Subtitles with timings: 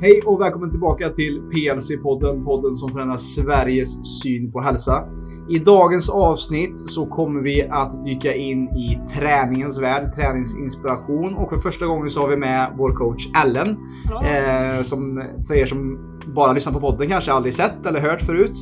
[0.00, 5.08] Hej och välkommen tillbaka till PLC-podden, podden som förändrar Sveriges syn på hälsa.
[5.48, 11.56] I dagens avsnitt så kommer vi att dyka in i träningens värld, träningsinspiration och för
[11.56, 13.76] första gången så har vi med vår coach Ellen.
[14.24, 18.56] Eh, som för er som bara lyssnar på podden kanske aldrig sett eller hört förut.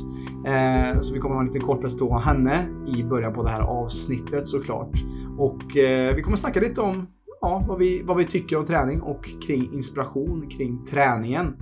[0.45, 2.59] Eh, så vi kommer ha en liten kort presentation av henne
[2.95, 5.03] i början på det här avsnittet såklart.
[5.37, 7.07] Och eh, vi kommer snacka lite om
[7.45, 11.55] ja, vad, vi, vad vi tycker om träning och kring inspiration kring träningen.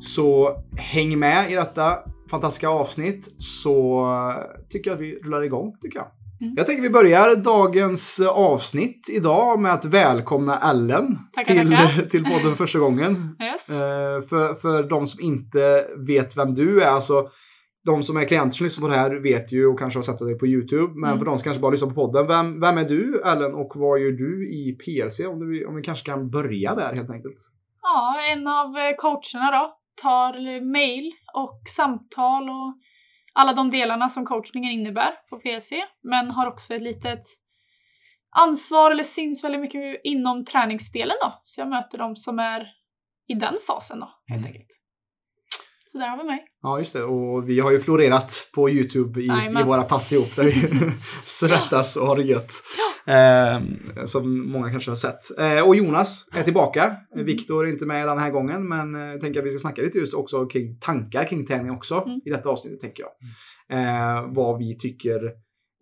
[0.00, 1.98] Så häng med i detta
[2.30, 4.06] fantastiska avsnitt så
[4.68, 6.06] tycker jag att vi rullar igång tycker jag.
[6.40, 6.54] Mm.
[6.56, 12.02] Jag tänker vi börjar dagens avsnitt idag med att välkomna Ellen Tackar, till, tackar.
[12.10, 13.36] till podden första gången.
[13.42, 13.70] Yes.
[13.70, 17.28] Eh, för, för de som inte vet vem du är, alltså
[17.84, 20.18] de som är klienter som lyssnar på det här vet ju och kanske har sett
[20.18, 20.92] dig på YouTube.
[20.94, 21.18] Men Mm.
[21.18, 24.00] för de som kanske bara lyssnar på podden, vem, vem är du Ellen och vad
[24.00, 25.20] gör du i PLC?
[25.20, 27.34] Om, du, om vi kanske kan börja där helt enkelt.
[27.82, 32.78] Ja, en av eh, coacherna då tar mail och samtal och
[33.32, 35.72] alla de delarna som coachningen innebär på PSC.
[36.02, 37.20] Men har också ett litet
[38.36, 41.32] ansvar eller syns väldigt mycket inom träningsdelen då.
[41.44, 42.66] Så jag möter de som är
[43.28, 44.52] i den fasen då, helt Mm.
[44.52, 44.70] enkelt.
[45.94, 46.44] Så där har vi mig.
[46.62, 47.02] Ja, just det.
[47.02, 49.24] Och vi har ju florerat på YouTube i,
[49.60, 50.52] i våra pass ihop där vi
[51.24, 52.52] svettas och har det gött.
[53.06, 55.38] Eh, som många kanske har sett.
[55.38, 56.96] Eh, och Jonas är tillbaka.
[57.14, 57.26] Mm.
[57.26, 59.82] Viktor är inte med den här gången, men eh, jag tänker att vi ska snacka
[59.82, 62.20] lite just också kring tankar kring träning också Mm.
[62.24, 63.12] i detta avsnittet, tänker jag.
[63.78, 65.24] Eh, vad vi tycker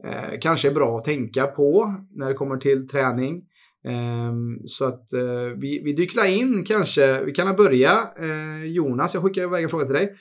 [0.05, 3.43] eh, kanske är bra att tänka på när det kommer till träning.
[3.85, 7.91] Ehm, så att eh, vi, vi dyker in kanske, vi kan börja.
[8.19, 10.13] Eh, Jonas, jag skickar iväg en fråga till dig.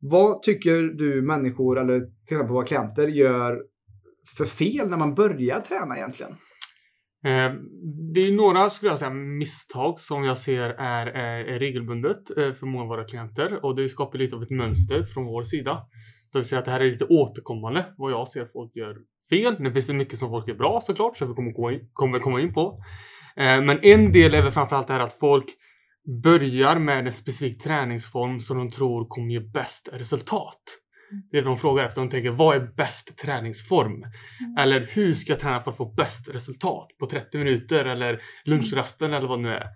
[0.00, 3.62] Vad tycker du människor, eller till exempel våra klienter, gör
[4.36, 6.32] för fel när man börjar träna egentligen?
[7.24, 7.52] Ehm,
[8.14, 12.82] det är några, skulle jag säga, misstag som jag ser är, är, regelbundet för många
[12.82, 15.78] av våra klienter och det skapar lite av ett mönster från vår sida.
[16.32, 18.96] Det vill säga att det här är lite återkommande, vad jag ser folk gör
[19.30, 19.56] fel.
[19.60, 22.18] Nu finns det mycket som folk gör bra såklart, så vi kommer, gå in, kommer
[22.18, 22.82] komma in på.
[23.36, 25.46] Eh, men en del är väl framförallt det här att folk
[26.22, 30.62] börjar med en specifik träningsform som de tror kommer ge bäst resultat.
[31.30, 32.00] Det är vad de frågar efter.
[32.00, 34.04] De tänker, vad är bäst träningsform?
[34.58, 39.12] Eller hur ska jag träna för att få bäst resultat på 30 minuter eller lunchrasten
[39.12, 39.66] eller vad det nu är.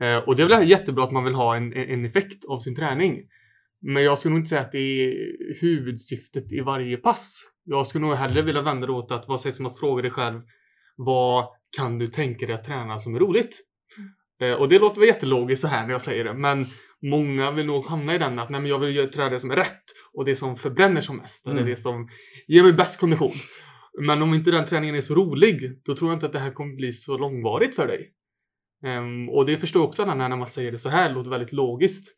[0.00, 2.76] Eh, och det är väl jättebra att man vill ha en, en effekt av sin
[2.76, 3.22] träning.
[3.80, 5.14] Men jag skulle nog inte säga att det är
[5.60, 7.42] huvudsyftet i varje pass.
[7.68, 10.10] Jag skulle nog hellre vilja vända det åt att vad sägs om att fråga dig
[10.10, 10.40] själv
[10.96, 13.60] vad kan du tänka dig att träna som är roligt?
[14.40, 16.64] Eh, och det låter väl jättelogiskt så här när jag säger det, men
[17.02, 19.56] många vill nog hamna i den att nej, men jag vill träna det som är
[19.56, 19.82] rätt
[20.12, 21.70] och det som förbränner som mest, eller Mm.
[21.70, 22.08] det som
[22.48, 23.32] ger mig bäst kondition.
[24.00, 26.50] Men om inte den träningen är så rolig, då tror jag inte att det här
[26.52, 28.12] kommer bli så långvarigt för dig.
[28.84, 31.52] Ehm, och det förstår jag också när, när man säger det så här, låter väldigt
[31.52, 32.16] logiskt.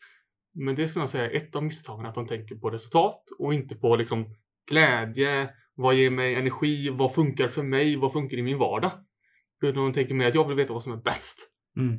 [0.54, 3.54] Men det skulle jag säga är ett av misstagen, att de tänker på resultat och
[3.54, 4.26] inte på liksom
[4.69, 8.93] glädje, vad ger mig energi, vad funkar för mig, vad funkar i min vardag.
[9.62, 11.51] Utan de tänker mer att jag vill veta vad som är bäst.
[11.77, 11.99] Mm.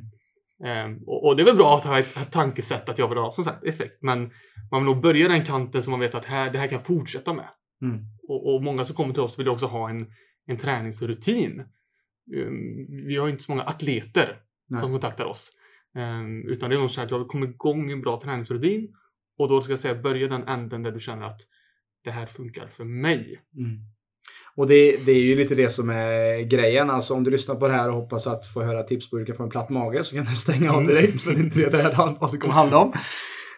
[0.64, 3.18] Ehm, och, och det är väl bra att ha ett, ett tankesätt att jag vill
[3.18, 3.98] ha som sagt effekt.
[4.02, 4.30] Men
[4.70, 6.86] man vill nog börja den kanten som man vet att här, det här kan jag
[6.86, 7.48] fortsätta med.
[7.82, 8.00] Mm.
[8.28, 10.06] Och, och många som kommer till oss vill också ha en,
[10.46, 11.60] en träningsrutin.
[12.36, 14.36] Ehm, vi har inte så många atleter
[14.68, 14.80] Nej.
[14.80, 15.52] som kontaktar oss.
[15.96, 18.94] Ehm, utan det är nog så att jag vill komma igång i en bra träningsrutin.
[19.38, 21.40] Och då ska jag säga börja den änden där du känner att
[22.04, 23.40] det här funkar för mig.
[23.56, 23.78] Mm.
[24.56, 26.90] Och det, det är ju lite det som är grejen.
[26.90, 29.24] Alltså om du lyssnar på det här och hoppas att få höra tips på hur
[29.24, 31.20] du kan få en platt mage så kan du stänga av direkt.
[31.20, 32.92] För det är inte det det här avsnittet kommer handla om.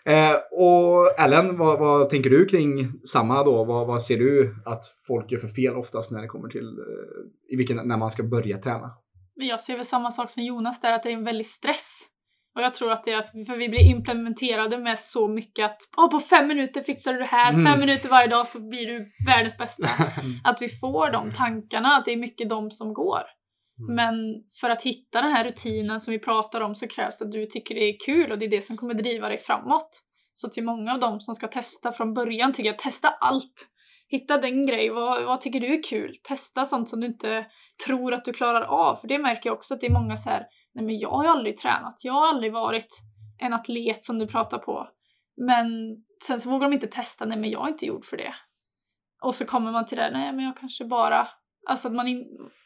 [0.05, 3.65] Eh, och Ellen, vad, vad tänker du kring samma då?
[3.65, 7.53] Vad, vad ser du att folk gör för fel oftast när det kommer till eh,
[7.55, 8.91] i vilken, när man ska börja träna?
[9.37, 12.09] Men jag ser väl samma sak som Jonas där, att det är en väldig stress.
[12.55, 16.11] Och jag tror att det är för vi blir implementerade med så mycket att "Åh,
[16.11, 17.67] på fem minuter fixar du det här, Mm.
[17.67, 19.89] fem minuter varje dag så blir du världens bästa.
[20.45, 23.23] Att vi får de tankarna, att det är mycket de som går.
[23.79, 23.95] Mm.
[23.97, 24.15] Men
[24.61, 27.47] för att hitta den här rutinen som vi pratar om så krävs det att du
[27.47, 30.03] tycker det är kul och det är det som kommer driva dig framåt.
[30.33, 33.69] Så till många av dem som ska testa från början tycker jag testa allt.
[34.09, 36.15] Hitta den grej, vad, vad tycker du är kul?
[36.29, 37.47] Testa sånt som du inte
[37.87, 38.97] tror att du klarar av.
[38.97, 41.25] För det märker jag också att det är många så här, nej men jag har
[41.25, 43.03] ju aldrig tränat, jag har aldrig varit
[43.39, 44.89] en atlet som du pratar på.
[45.37, 45.67] Men
[46.25, 48.35] sen så vågar de inte testa, nej men jag är inte gjord för det.
[49.23, 51.29] Och så kommer man till det, nej men jag kanske bara,
[51.69, 52.25] alltså att man, in,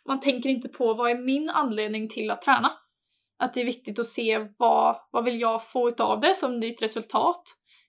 [0.09, 2.73] man tänker inte på vad är min anledning till att träna.
[3.39, 6.83] Att det är viktigt att se vad, vad vill jag få utav det som ditt
[6.83, 7.43] resultat.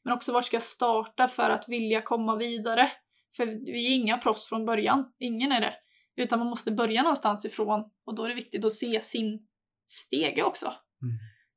[0.04, 2.92] Men också var ska jag starta för att vilja komma vidare.
[3.38, 5.74] För vi är inga proffs från början, ingen är det.
[6.16, 9.47] Utan man måste börja någonstans ifrån och då är det viktigt att se sin
[9.88, 10.66] stege också.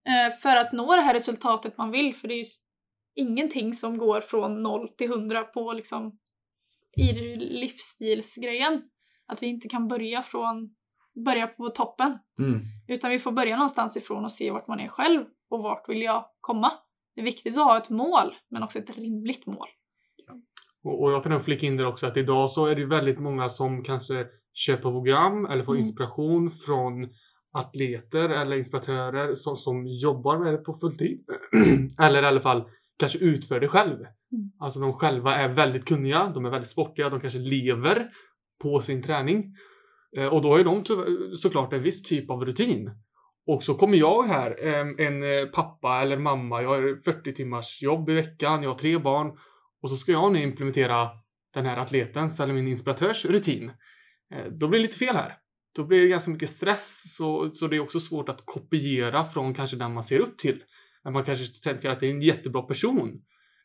[0.06, 2.14] Eh, för att nå det här resultatet man vill.
[2.14, 2.44] För det är ju
[3.14, 6.18] ingenting som går från 0 till 100 på liksom
[6.96, 8.82] i livsstilsgrejen.
[9.26, 10.74] Att vi inte kan börja från
[11.24, 12.18] börja på toppen.
[12.38, 12.60] Mm.
[12.88, 16.02] Utan vi får börja någonstans ifrån och se vart man är själv och vart vill
[16.02, 16.72] jag komma.
[17.14, 19.68] Det är viktigt att ha ett mål, men också ett rimligt mål.
[20.84, 23.84] Och, jag kan flika in där också att idag så är det väldigt många som
[23.84, 25.80] kanske köper program eller får Mm.
[25.80, 27.08] inspiration från
[27.52, 31.24] atleter eller inspiratörer som, som jobbar med det på fulltid.
[32.00, 32.64] eller i alla fall
[32.98, 33.96] kanske utför det själv.
[33.96, 34.50] Mm.
[34.58, 38.08] Alltså de själva är väldigt kunniga, de är väldigt sportiga, de kanske lever
[38.62, 39.54] på sin träning.
[40.16, 42.90] Eh, och då är de tyvärr- såklart en viss typ av rutin.
[43.46, 48.10] Och så kommer jag här, eh, en pappa eller mamma, jag har 40 timmars jobb
[48.10, 49.38] i veckan, jag har tre barn
[49.82, 51.08] och så ska jag nu implementera
[51.54, 53.72] den här atletens eller min inspiratörs rutin.
[54.34, 55.36] Eh, Då blir det lite fel här.
[55.76, 59.54] Då blir det ganska mycket stress, så, så det är också svårt att kopiera från
[59.54, 60.62] kanske den man ser upp till.
[61.04, 63.22] När man kanske tänker att det är en jättebra person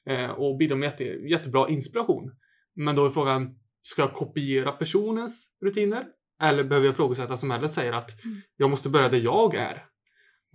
[0.10, 2.32] eh, och bidrar med jätte, jättebra inspiration.
[2.76, 6.06] Men då är frågan, ska jag kopiera personens rutiner?
[6.42, 8.42] Eller behöver jag ifrågasätta som Ellen säger att Mm.
[8.58, 9.86] jag måste börja där jag är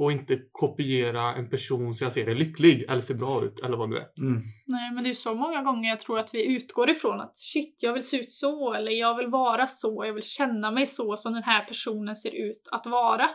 [0.01, 3.77] och inte kopiera en person så jag ser är lycklig eller ser bra ut eller
[3.77, 4.09] vad det är.
[4.21, 4.43] Mm.
[4.67, 7.79] Nej, men det är så många gånger jag tror att vi utgår ifrån att shit,
[7.83, 11.17] jag vill se ut så, eller jag vill vara så, jag vill känna mig så
[11.17, 13.31] som den här personen ser ut att vara.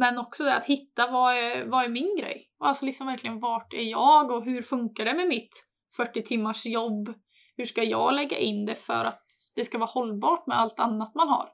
[0.00, 2.48] Men också det att hitta vad är, vad är min grej?
[2.58, 7.14] Alltså liksom verkligen vart är jag och hur funkar det med mitt 40 timmars jobb?
[7.56, 9.24] Hur ska jag lägga in det för att
[9.56, 11.48] det ska vara hållbart med allt annat man har?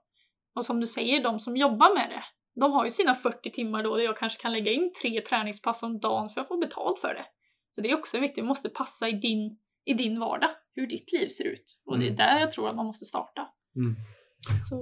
[0.54, 2.24] Och som du säger, de som jobbar med det,
[2.60, 5.82] de har ju sina 40 timmar då där jag kanske kan lägga in tre träningspass
[5.82, 7.24] om dagen för att få betalt för det.
[7.70, 11.12] Så det är också viktigt, det måste passa i din, i din vardag, hur ditt
[11.12, 11.80] liv ser ut.
[11.86, 12.16] Och det är Mm.
[12.16, 13.42] där jag tror att man måste starta.
[13.76, 13.94] Mm.
[14.68, 14.76] Så.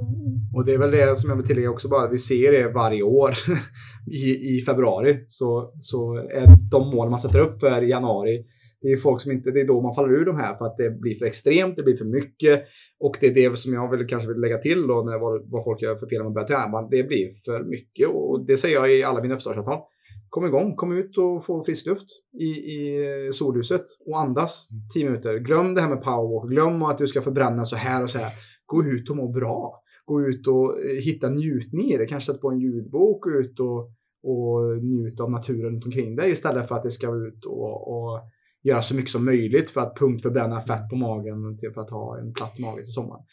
[0.57, 3.03] Och det är väl det som jag vill tillägga också bara, vi ser det varje
[3.03, 3.31] år
[4.13, 5.25] i, i februari.
[5.29, 8.45] Så, så är de mål man sätter upp för januari,
[8.87, 10.77] det är folk som inte, det är då man faller ur de här för att
[10.77, 12.65] det blir för extremt, det blir för mycket.
[13.01, 15.65] Och det är det som jag vill, kanske vill lägga till då, när, vad, vad
[15.65, 16.83] folk gör för fel när man börjar träna.
[16.83, 19.81] Det blir för mycket och det säger jag i alla mina uppstartsavtal.
[20.29, 22.07] Kom igång, kom ut och få frisk luft
[22.41, 25.39] i, i solhuset och andas 10 minuter.
[25.39, 28.33] Glöm det här med powerwalk, glöm att du ska förbränna så här och så här.
[28.67, 32.07] Gå ut och må bra gå ut och eh, hitta njutning i det.
[32.07, 33.91] Kanske sätta på en ljudbok, gå ut och,
[34.23, 38.21] och njuta av naturen runt omkring dig istället för att det ska ut och, och
[38.69, 42.19] göra så mycket som möjligt för att punktförbränna fett på magen till för att ha
[42.19, 43.25] en platt mage till sommaren.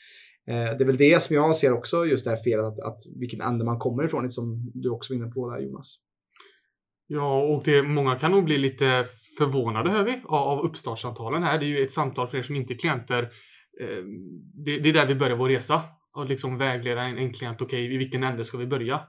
[0.47, 2.99] Eh, det är väl det som jag ser också, just det här felet att, att
[3.19, 5.95] vilken ände man kommer ifrån, som du också var inne på där Jonas.
[7.07, 9.05] Ja, och det, många kan nog bli lite
[9.37, 11.59] förvånade hör vi av, av uppstartssamtalen här.
[11.59, 13.23] Det är ju ett samtal för er som inte är klienter.
[13.81, 14.03] Eh,
[14.65, 15.81] det, det är där vi börjar vår resa.
[16.15, 19.01] Och liksom vägleda en, en klient, okej, i vilken ände ska vi börja?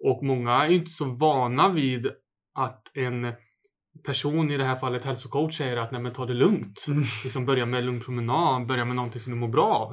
[0.00, 2.06] Och många är inte så vana vid
[2.54, 3.32] att en
[4.06, 6.86] person, i det här fallet hälsocoach, säger att nej men ta det lugnt.
[6.88, 7.04] Mm.
[7.24, 9.90] Liksom börja med lugn promenad, börja med någonting som du mår bra av.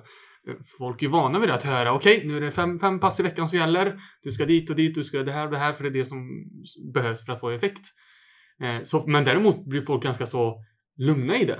[0.50, 3.20] Eh, Folk är vana vid det, att höra okej, nu är det fem, fem pass
[3.20, 4.00] i veckan som gäller.
[4.24, 5.90] Du ska dit och dit, du ska göra det här och det här, för det
[5.90, 6.46] är det som
[6.94, 7.86] behövs för att få effekt.
[8.62, 10.64] Eh, så, men däremot blir folk ganska så
[10.98, 11.60] lugna i det.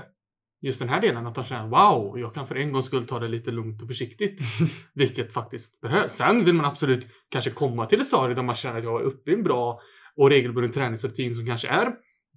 [0.60, 3.18] Just den här delen, att de känner wow, jag kan för en gångs skull ta
[3.18, 4.40] det lite lugnt och försiktigt.
[4.94, 6.12] Vilket faktiskt behövs.
[6.12, 9.04] Sen vill man absolut kanske komma till ett stadie där man känner att jag är
[9.04, 9.80] uppe i en bra
[10.16, 11.92] och regelbunden träningsrutin som kanske är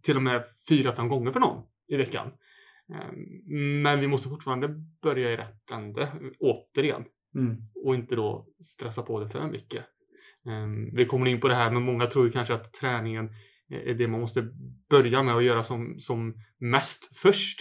[0.05, 2.27] till och med fyra, fem gånger för någon i veckan.
[2.93, 3.11] Eh,
[3.83, 4.69] Men vi måste fortfarande
[5.01, 7.05] börja i rätt ände, återigen.
[7.35, 7.57] Mm.
[7.85, 9.85] Och inte då stressa på det för mycket.
[10.47, 13.29] Eh, Vi kommer in på det här, men många tror ju kanske att träningen
[13.69, 14.49] är det man måste
[14.89, 17.59] börja med att göra som, som mest först.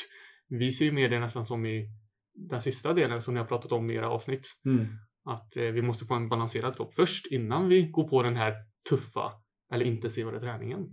[0.48, 1.88] Vi ser ju mer det nästan som i
[2.34, 4.46] den sista delen som ni har pratat om i era avsnitt.
[4.64, 4.86] Mm.
[5.24, 8.54] Att eh, vi måste få en balanserad kropp först innan vi går på den här
[8.90, 9.32] tuffa
[9.72, 10.86] eller intensivare träningen.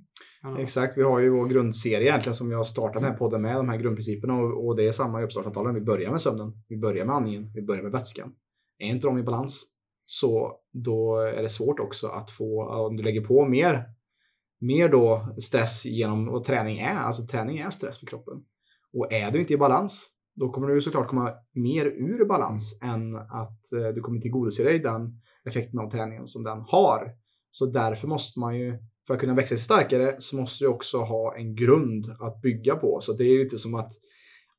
[0.59, 3.69] Exakt, vi har ju vår grundserie egentligen som jag startat den här podden med, de
[3.69, 5.75] här grundprinciperna och, och det är samma i uppstartsavtalen.
[5.75, 8.33] Vi börjar med sömnen, vi börjar med andningen, vi börjar med vätskan.
[8.77, 9.67] Är inte de i balans
[10.05, 13.83] så då är det svårt också att få, om du lägger på mer,
[14.59, 18.43] mer då stress genom vad träning är, alltså träning är stress för kroppen.
[18.93, 23.15] Och är du inte i balans, då kommer du såklart komma mer ur balans än
[23.15, 27.11] att eh, du kommer tillgodose dig den effekten av träningen som den har.
[27.51, 28.77] Så därför måste man ju
[29.07, 32.75] för att kunna växa sig starkare så måste du också ha en grund att bygga
[32.75, 32.99] på.
[33.01, 33.91] Så det är ju lite som att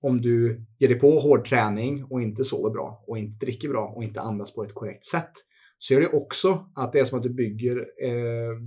[0.00, 3.92] om du ger dig på hård träning och inte sover bra och inte dricker bra
[3.96, 5.32] och inte andas på ett korrekt sätt
[5.78, 8.58] så gör det också att det är som att du bygger eh,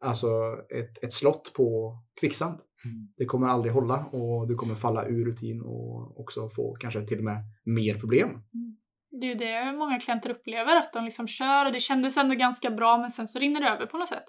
[0.00, 0.28] alltså
[0.74, 2.60] ett, ett slott på kvicksand.
[2.84, 3.08] Mm.
[3.16, 7.18] Det kommer aldrig hålla och du kommer falla ur rutin och också få kanske till
[7.18, 8.28] och med mer problem.
[9.20, 12.34] Det är ju det många klienter upplever, att de liksom kör och det kändes ändå
[12.34, 14.24] ganska bra men sen så rinner det över på något sätt.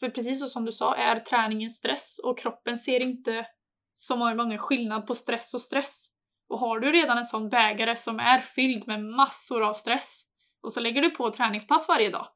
[0.00, 3.46] För precis så som du sa är träningen stress och kroppen ser inte
[3.92, 6.06] så många gånger skillnad på stress och stress.
[6.48, 10.22] Och har du redan en sån bägare som är fylld med massor av stress
[10.62, 12.28] och så lägger du på träningspass varje dag,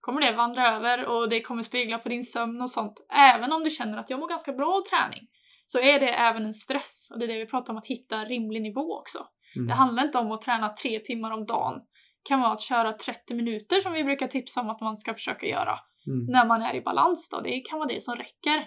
[0.00, 3.06] kommer det vandra över och det kommer spegla på din sömn och sånt.
[3.12, 5.28] Även om du känner att jag mår ganska bra av träning
[5.66, 8.24] så är det även en stress och det är det vi pratar om att hitta
[8.24, 9.26] rimlig nivå också.
[9.56, 9.68] Mm.
[9.68, 11.74] Det handlar inte om att träna tre timmar om dagen.
[11.74, 15.14] Det kan vara att köra 30 minuter som vi brukar tipsa om att man ska
[15.14, 16.26] försöka göra Mm.
[16.26, 17.40] när man är i balans då.
[17.40, 18.64] Det kan vara det som räcker.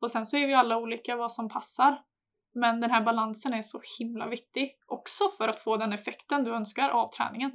[0.00, 1.98] Och sen så är vi alla olika vad som passar.
[2.54, 6.54] Men den här balansen är så himla viktig också för att få den effekten du
[6.54, 7.52] önskar av träningen.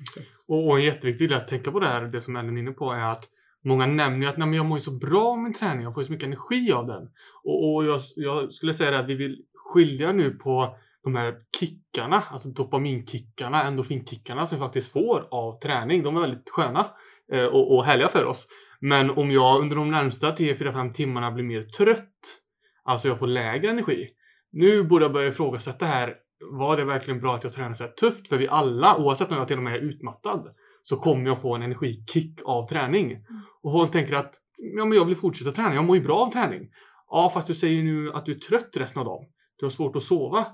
[0.00, 0.44] Exakt.
[0.48, 2.72] Och, och en jätteviktig del att tänka på det här, det som Ellen är inne
[2.72, 3.28] på, är att
[3.64, 6.12] många nämner att Nej, jag mår ju så bra av min träning, jag får så
[6.12, 7.02] mycket energi av den.
[7.44, 12.22] Och, och jag, jag skulle säga att vi vill skilja nu på de här kickarna,
[12.30, 16.02] alltså dopaminkickarna, endorfinkickarna som vi faktiskt får av träning.
[16.02, 16.86] De är väldigt sköna
[17.32, 18.48] eh, och, och härliga för oss.
[18.80, 22.40] Men om jag under de närmsta 3-4-5 timmarna blir mer trött,
[22.84, 24.08] alltså jag får lägre energi.
[24.52, 26.14] Nu borde jag börja ifrågasätta här,
[26.50, 28.28] var det verkligen bra att jag tränar så här tufft?
[28.28, 31.54] För vi alla, oavsett om jag till och med är utmattad, så kommer jag få
[31.54, 33.18] en energikick av träning.
[33.62, 36.30] Och folk tänker att ja, men jag vill fortsätta träna, jag mår ju bra av
[36.30, 36.68] träning.
[37.08, 39.24] Ja, fast du säger nu att du är trött resten av dagen.
[39.58, 40.46] Du har svårt att sova.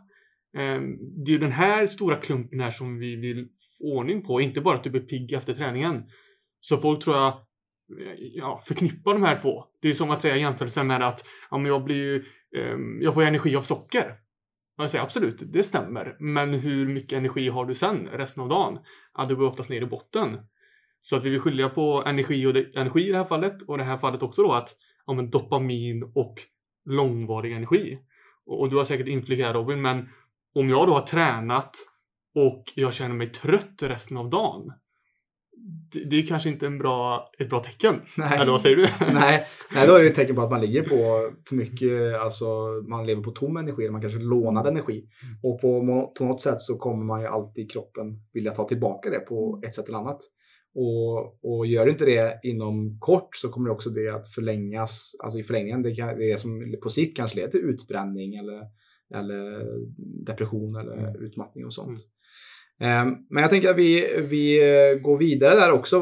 [0.57, 3.49] Ehm, det är ju den här stora klumpen här som vi vill
[3.79, 6.03] få ordning på, inte bara att du blir pigg efter träningen.
[6.61, 7.47] Så folk tror jag
[8.19, 9.65] ja, förknippar de här två.
[9.83, 12.25] Det är som att säga jämförelsen med att ja, men jag blir ju,
[12.57, 14.15] ehm, jag får energi av socker.
[14.77, 16.17] Jag säger absolut, det stämmer.
[16.21, 18.79] Men hur mycket energi har du sen resten av dagen?
[19.15, 20.39] Ja, du går oftast ner i botten.
[21.01, 23.79] Så att vi vill skilja på energi och energi i det här fallet och i
[23.79, 24.77] det här fallet också då att
[25.07, 26.35] ja, men dopamin och
[26.85, 27.99] långvarig energi.
[28.47, 30.09] Och, och du har säkert inflik här Robin, men
[30.57, 31.71] om jag då har tränat
[32.35, 34.73] och jag känner mig trött resten av dagen.
[35.93, 38.01] Det, det är kanske inte en bra, ett bra tecken.
[38.19, 38.39] Nej.
[38.39, 38.89] Eller vad säger du?
[39.13, 39.45] Nej,
[39.75, 42.47] nej, då är det ett tecken på att man ligger på för mycket, alltså
[42.89, 45.05] man lever på tom energi, eller man kanske lånad energi.
[45.43, 45.81] Och på,
[46.19, 49.61] på något sätt så kommer man ju alltid i kroppen vilja ta tillbaka det på
[49.67, 50.19] ett sätt eller annat.
[50.75, 55.39] Och, och gör inte det inom kort så kommer det också det att förlängas, alltså
[55.39, 58.63] i förlängningen, det, kan, det som på sikt kanske leder till utbränning eller,
[59.15, 59.65] eller
[60.27, 62.01] depression eller utmattning och sånt.
[62.81, 66.01] Ehm, Men jag tänker att vi, vi eh, går vidare där också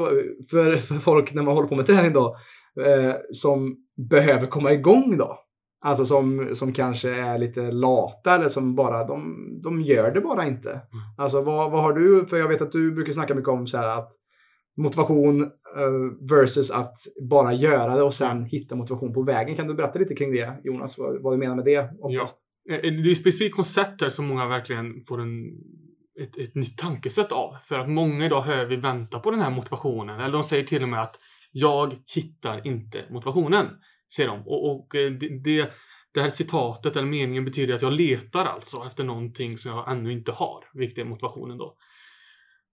[0.50, 2.36] för, för folk när man håller på med träning då
[2.84, 3.76] eh, som
[4.10, 5.38] behöver komma igång då.
[5.84, 10.46] Alltså som, som kanske är lite lata eller som bara, de, de gör det bara
[10.46, 10.80] inte.
[11.18, 13.76] Alltså vad, vad har du, för jag vet att du brukar snacka mycket om så
[13.76, 14.12] här att
[14.76, 16.94] motivation eh, versus att
[17.30, 19.56] bara göra det och sen hitta motivation på vägen.
[19.56, 22.38] Kan du berätta lite kring det Jonas, vad, vad du menar med det oftast?
[22.70, 25.46] Eh, eh, det är ett specifikt koncept som många verkligen får en,
[26.20, 27.56] ett, ett nytt tankesätt av.
[27.62, 30.20] För att många idag hör vi vänta på den här motivationen.
[30.20, 31.16] Eller de säger till och med att
[31.52, 33.66] jag hittar inte motivationen.
[34.16, 34.40] Säger de.
[34.40, 35.72] Och, och eh, det, det,
[36.14, 40.12] det här citatet eller meningen betyder att jag letar alltså efter någonting som jag ännu
[40.12, 40.64] inte har.
[40.74, 41.76] Vilket är motivationen då.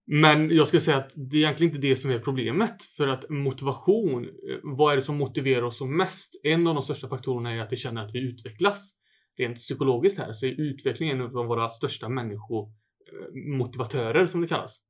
[0.06, 2.82] Men jag skulle säga att det är egentligen inte det som är problemet.
[2.96, 4.28] För att motivation,
[4.62, 6.40] vad är det som motiverar oss som mest?
[6.42, 9.01] En av de största faktorerna är att vi känner att vi utvecklas.
[9.38, 14.80] Rent psykologiskt här så är utveckling en av våra största människomotivatörer som det kallas.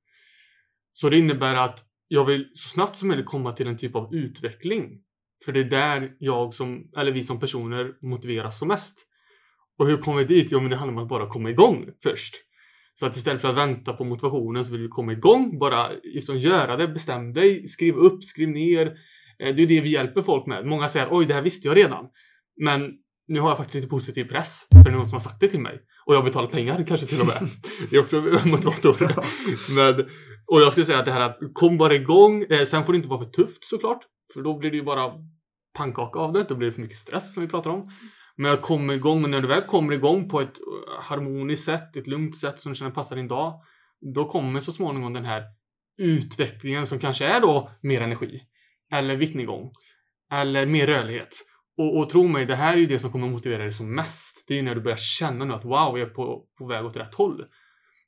[0.93, 4.15] Så det innebär att jag vill så snabbt som möjligt komma till en typ av
[4.15, 5.03] utveckling.
[5.45, 9.09] För det är där jag som, eller vi som personer motiveras som mest.
[9.79, 10.49] Och hur kommer vi dit?
[10.53, 12.35] Jo, men det handlar om att bara komma igång först.
[12.95, 15.59] Så att istället för att vänta på motivationen så vill vi komma igång.
[15.59, 18.87] Bara liksom göra det, bestäm dig, skriv upp, skriv ner.
[19.39, 20.67] Eh, det är det vi hjälper folk med.
[20.67, 22.09] Många säger oj, det här visste jag redan.
[22.57, 22.93] Men
[23.29, 24.67] nu har jag faktiskt lite positiv press.
[24.71, 25.81] För det är någon som har sagt det till mig.
[26.07, 27.49] Och jag betalar pengar kanske till och med.
[27.91, 28.97] Det är också en motivator.
[29.75, 30.09] Men,
[30.47, 32.43] och jag skulle säga att det här att kom bara igång.
[32.43, 34.01] Eh, sen får det inte vara för tufft såklart.
[34.35, 35.13] För då blir det ju bara
[35.79, 36.45] pannkaka av det.
[36.49, 37.91] Då blir det för mycket stress som vi pratar om.
[38.37, 41.97] Men jag kommer igång och när du väl kommer igång på ett eh, harmoniskt sätt,
[41.97, 43.61] ett lugnt sätt som du känner passar din dag.
[44.15, 45.43] Då kommer så småningom den här
[45.99, 48.41] utvecklingen som kanske är då mer energi.
[48.93, 49.73] Eller viktnedgång.
[50.33, 51.37] Eller mer rörlighet.
[51.79, 54.45] Och, och tro mig, det här är ju det som kommer motivera dig som mest.
[54.47, 56.85] Det är ju när du börjar känna nu att wow, jag är på, på väg
[56.85, 57.41] åt rätt håll.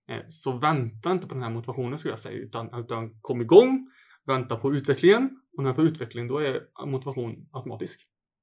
[0.08, 3.90] Eh, Så vänta inte på den här motivationen skulle jag säga, utan, utan kom igång,
[4.26, 5.30] vänta på utvecklingen.
[5.56, 8.00] Och när du får utveckling, då är motivation automatisk.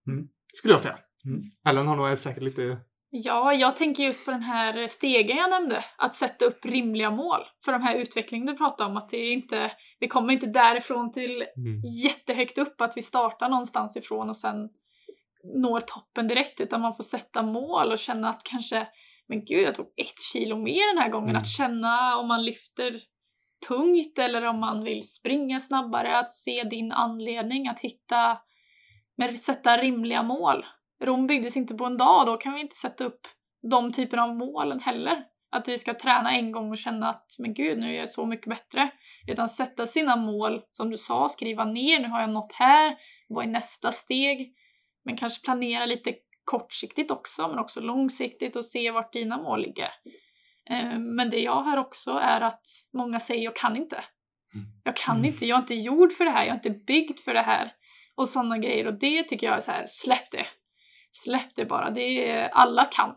[0.08, 0.28] Mm.
[0.54, 0.98] Skulle jag säga.
[1.26, 1.42] Mm.
[1.68, 2.78] Ellen har nog säkert lite...
[3.14, 5.86] Ja, jag tänker just på den här stegen jag nämnde.
[5.98, 8.98] Att sätta upp rimliga mål för de här utvecklingen du pratar om.
[8.98, 11.82] Att det är inte, vi kommer inte därifrån till Mm.
[12.04, 14.70] jättehögt upp, att vi startar någonstans ifrån och sen
[15.44, 16.62] når toppen direkt.
[16.62, 18.88] Utan man får sätta mål och känna att kanske,
[19.28, 21.30] men gud, jag tog ett kilo mer den här gången.
[21.30, 21.42] Mm.
[21.42, 23.02] Att känna om man lyfter
[23.68, 28.38] tungt eller om man vill springa snabbare, att se din anledning, att hitta,
[29.18, 30.66] men sätta rimliga mål.
[31.04, 33.28] Rom byggdes inte på en dag, då kan vi inte sätta upp
[33.72, 35.24] de typerna av målen heller.
[35.52, 38.26] Att vi ska träna en gång och känna att men gud, nu är jag så
[38.26, 38.92] mycket bättre.
[39.28, 42.96] Utan sätta sina mål, som du sa, skriva ner, nu har jag nått här,
[43.28, 44.56] vad är nästa steg?
[45.06, 49.90] Men kanske planera lite kortsiktigt också, men också långsiktigt och se vart dina mål ligger.
[50.70, 53.96] Eh, men det jag hör också är att många säger jag kan inte.
[54.54, 54.66] Mm.
[54.84, 55.26] Jag kan Mm.
[55.26, 57.74] inte, jag är inte gjord för det här, jag är inte byggd för det här.
[58.16, 58.88] Och sådana grejer.
[58.88, 60.46] Och det tycker jag är så här, släpp det.
[61.12, 61.90] Släpp det bara.
[61.90, 63.16] Det är, alla kan.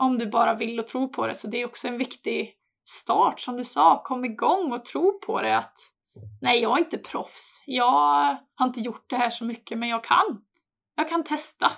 [0.00, 1.34] Om du bara vill och tror på det.
[1.34, 3.40] Så det är också en viktig start.
[3.40, 5.56] Som du sa, kom igång och tro på det.
[5.56, 5.78] Att
[6.42, 7.62] nej, jag är inte proffs.
[7.66, 7.90] Jag
[8.54, 10.42] har inte gjort det här så mycket, men jag kan.
[10.96, 11.72] Jag kan testa.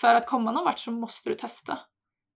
[0.00, 1.78] För att komma någon vart så måste du testa.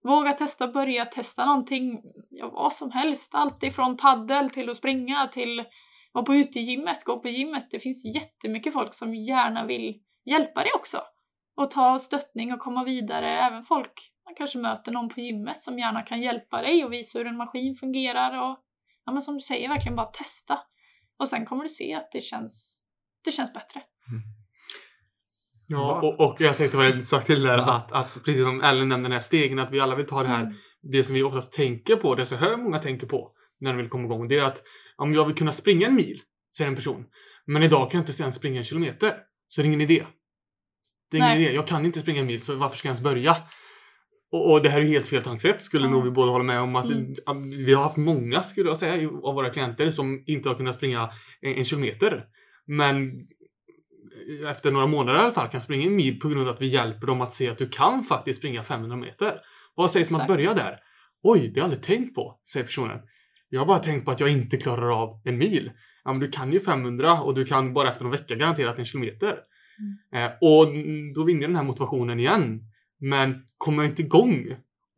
[0.03, 3.35] Våga testa, börja testa någonting, ja, vad som helst.
[3.35, 5.67] Allt ifrån paddel till att springa till att
[6.13, 7.71] vara på utegymmet, gå på gymmet.
[7.71, 11.01] Det finns jättemycket folk som gärna vill hjälpa dig också.
[11.57, 13.39] Och ta stöttning och komma vidare.
[13.39, 17.19] Även folk, man kanske möter någon på gymmet som gärna kan hjälpa dig och visa
[17.19, 18.43] hur en maskin fungerar.
[18.43, 18.59] Och,
[19.05, 20.59] ja, men som du säger, verkligen bara testa.
[21.17, 22.83] Och sen kommer du se att det känns,
[23.25, 23.81] det känns bättre.
[24.09, 24.38] Mm.
[25.71, 27.59] Ja, och, och jag tänkte bara en sak till där.
[27.59, 30.29] Att, att precis som Ellen nämnde den här stegen, att vi alla vill ta det
[30.29, 30.55] här Mm.
[30.83, 33.89] det som vi oftast tänker på, det som hör många tänker på när de vill
[33.89, 34.63] komma igång, det är att
[34.97, 36.21] om jag vill kunna springa en mil,
[36.57, 37.05] säger en person,
[37.47, 39.15] men idag kan jag inte ens springa en kilometer,
[39.49, 40.05] så är det ingen idé.
[41.11, 41.43] Det är ingen Nej.
[41.45, 41.55] idé.
[41.55, 43.37] Jag kan inte springa en mil, så varför ska jag ens börja?
[44.33, 45.91] Och, och det här är helt fel tankesätt, skulle Ja.
[45.91, 46.77] nog vi båda hålla med om.
[46.77, 47.15] att Mm.
[47.27, 50.75] att Vi har haft många, skulle jag säga, av våra klienter som inte har kunnat
[50.75, 51.11] springa
[51.41, 52.25] en, en kilometer.
[52.67, 53.13] Men
[54.51, 56.67] efter några månader i alla fall kan springa en mil på grund av att vi
[56.67, 59.41] hjälper dem att se att du kan faktiskt springa 500 meter.
[59.75, 60.79] Vad sägs om att börja där?
[61.23, 62.99] Oj, det har jag aldrig tänkt på, säger personen.
[63.49, 65.71] Jag har bara tänkt på att jag inte klarar av en mil.
[66.05, 68.85] Ja, men du kan ju 500 och du kan bara efter någon vecka garanterat en
[68.85, 69.39] kilometer.
[70.15, 72.61] Eh, och mm, då vinner den här motivationen igen.
[73.01, 74.47] Men kommer jag inte igång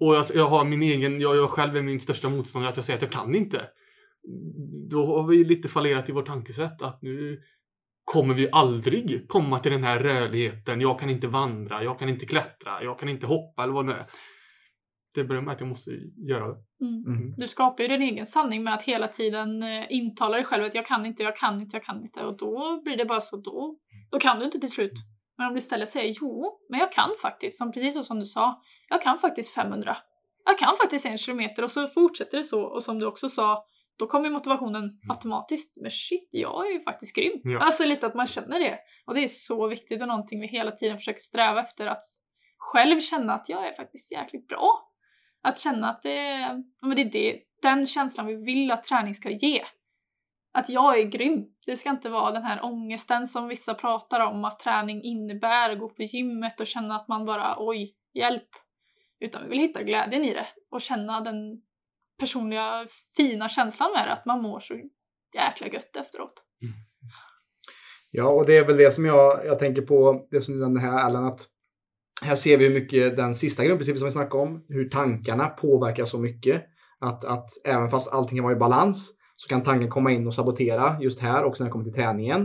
[0.00, 2.84] och jag, jag har min egen, jag, jag själv är min största motståndare att jag
[2.84, 3.62] säger att jag kan inte.
[4.90, 7.40] Då har vi lite fallerat i vårt tankesätt att nu
[8.12, 10.80] kommer vi aldrig komma till den här rörligheten.
[10.80, 13.92] Jag kan inte vandra, jag kan inte klättra, jag kan inte hoppa eller vad det
[13.92, 14.06] nu är.
[15.14, 15.90] Det börjar med att jag måste
[16.28, 16.56] göra det.
[16.80, 17.04] Mm.
[17.06, 17.34] Mm.
[17.36, 20.74] Du skapar ju din egen sanning med att hela tiden eh, intala dig själv att
[20.74, 22.24] jag kan inte, jag kan inte, jag kan inte.
[22.24, 23.76] Och då blir det bara så, då,
[24.10, 24.92] då kan du inte till slut.
[25.38, 28.26] Men om du istället säger jo, men jag kan faktiskt, som, precis så som du
[28.26, 29.96] sa, jag kan faktiskt 500.
[30.44, 32.62] Jag kan faktiskt en kilometer och så fortsätter det så.
[32.62, 33.64] Och som du också sa,
[34.00, 35.76] då kommer motivationen automatiskt.
[35.76, 37.40] Men shit, jag är ju faktiskt grym.
[37.44, 37.60] Ja.
[37.60, 38.78] Alltså lite att man känner det.
[39.06, 41.86] Och det är så viktigt och någonting vi hela tiden försöker sträva efter.
[41.86, 42.04] Att
[42.58, 44.92] själv känna att jag är faktiskt jäkligt bra.
[45.42, 46.38] Att känna att det,
[46.82, 49.64] men det är det, den känslan vi vill att träning ska ge.
[50.52, 51.46] Att jag är grym.
[51.66, 55.88] Det ska inte vara den här ångesten som vissa pratar om att träning innebär, gå
[55.88, 58.48] på gymmet och känna att man bara oj, hjälp.
[59.20, 61.62] Utan vi vill hitta glädjen i det och känna den
[62.20, 64.74] personliga fina känslan med det, att man mår så
[65.34, 66.44] jäkla gött efteråt.
[68.10, 70.80] Ja, och det är väl det som jag, jag tänker på, det som du nämnde
[70.80, 71.46] här Allan, att
[72.22, 76.04] här ser vi hur mycket den sista grundprincipen som vi snackade om, hur tankarna påverkar
[76.04, 76.64] så mycket.
[77.00, 80.34] Att, att även fast allting kan vara i balans så kan tanken komma in och
[80.34, 82.40] sabotera just här också när det kommer till träningen.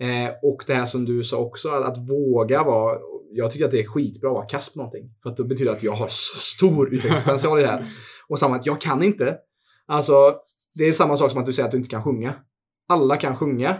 [0.00, 2.98] Eh, och det här som du sa också, att, att våga vara,
[3.32, 5.10] jag tycker att det är skitbra att vara kass på någonting.
[5.22, 7.84] För att det betyder att jag har så stor utvecklingspotential i det här.
[8.28, 9.38] Och samma att jag kan inte.
[9.86, 10.36] Alltså,
[10.74, 12.34] det är samma sak som att du säger att du inte kan sjunga.
[12.88, 13.76] Alla kan sjunga.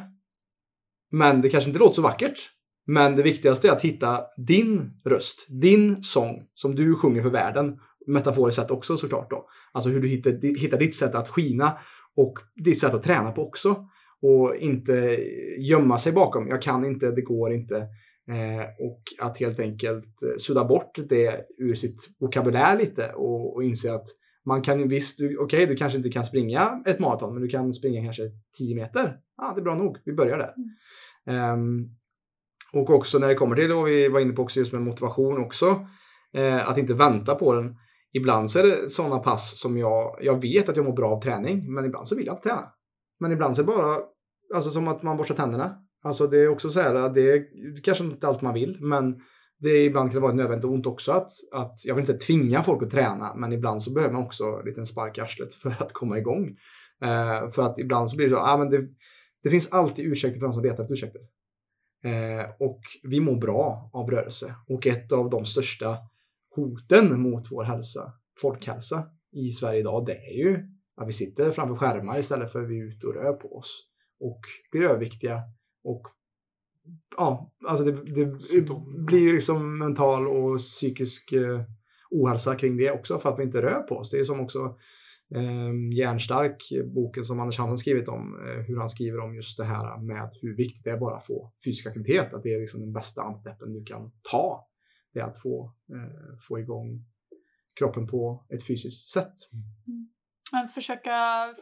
[1.10, 2.50] Men det kanske inte låter så vackert.
[2.86, 7.78] Men det viktigaste är att hitta din röst, din sång som du sjunger för världen.
[8.06, 9.48] Metaforiskt sett också såklart då.
[9.72, 11.78] Alltså hur du hittar, hittar ditt sätt att skina
[12.16, 13.86] och ditt sätt att träna på också.
[14.22, 15.18] Och inte
[15.58, 17.76] gömma sig bakom, jag kan inte, det går inte.
[18.28, 23.64] Eh, och att helt enkelt eh, sudda bort det ur sitt vokabulär lite och, och
[23.64, 24.06] inse att
[24.48, 27.72] man kan visst, du- okej du kanske inte kan springa ett maraton men du kan
[27.72, 28.22] springa kanske
[28.58, 29.16] 10 meter.
[29.36, 30.54] Ja, det är bra nog, vi börjar där.
[31.34, 31.84] Ehm,
[32.72, 35.44] och också när det kommer till, och vi var inne på också just med motivation
[35.44, 35.86] också,
[36.34, 37.76] eh, att inte vänta på den.
[38.12, 41.20] Ibland så är det sådana pass som jag, jag vet att jag mår bra av
[41.22, 42.68] träning, men ibland så vill jag inte träna.
[43.20, 43.98] Men ibland så är det bara,
[44.54, 45.76] alltså som att man borstar tänderna.
[46.04, 47.44] Alltså det är också så här, det är
[47.82, 49.20] kanske inte allt man vill, men
[49.60, 52.82] det ibland kan vara ett nödvändigt ont också att, att jag vill inte tvinga folk
[52.82, 55.92] att träna, men ibland så behöver man också en liten spark i arslet för att
[55.92, 56.56] komma igång.
[57.02, 58.88] Eh, för att ibland så blir det så, ah, men det,
[59.42, 61.20] det finns alltid ursäkter för de som letar efter ursäkter.
[62.04, 64.54] Eh, och vi mår bra av rörelse.
[64.68, 65.98] Och ett av de största
[66.54, 70.58] hoten mot vår hälsa, folkhälsa i Sverige idag, det är ju
[70.96, 73.84] att vi sitter framför skärmar istället för att vi är ute och rör på oss
[74.20, 74.40] och
[74.70, 75.42] blir överviktiga
[75.84, 76.02] och
[77.16, 79.04] ja, alltså det, det Symptom.
[79.06, 81.62] blir ju liksom mental och psykisk eh,
[82.10, 84.10] ohälsa kring det också för att vi inte rör på oss.
[84.10, 84.76] Det är som också
[85.34, 89.64] eh, Järnstark, boken som Anders Hansen skrivit om, eh, hur han skriver om just det
[89.64, 92.80] här med hur viktigt det är bara att få fysisk aktivitet, att det är liksom
[92.80, 94.68] den bästa antideppen du kan ta.
[95.12, 97.04] Det är att få, eh, få igång
[97.78, 99.34] kroppen på ett fysiskt sätt.
[99.86, 100.08] Men
[100.74, 101.14] försöka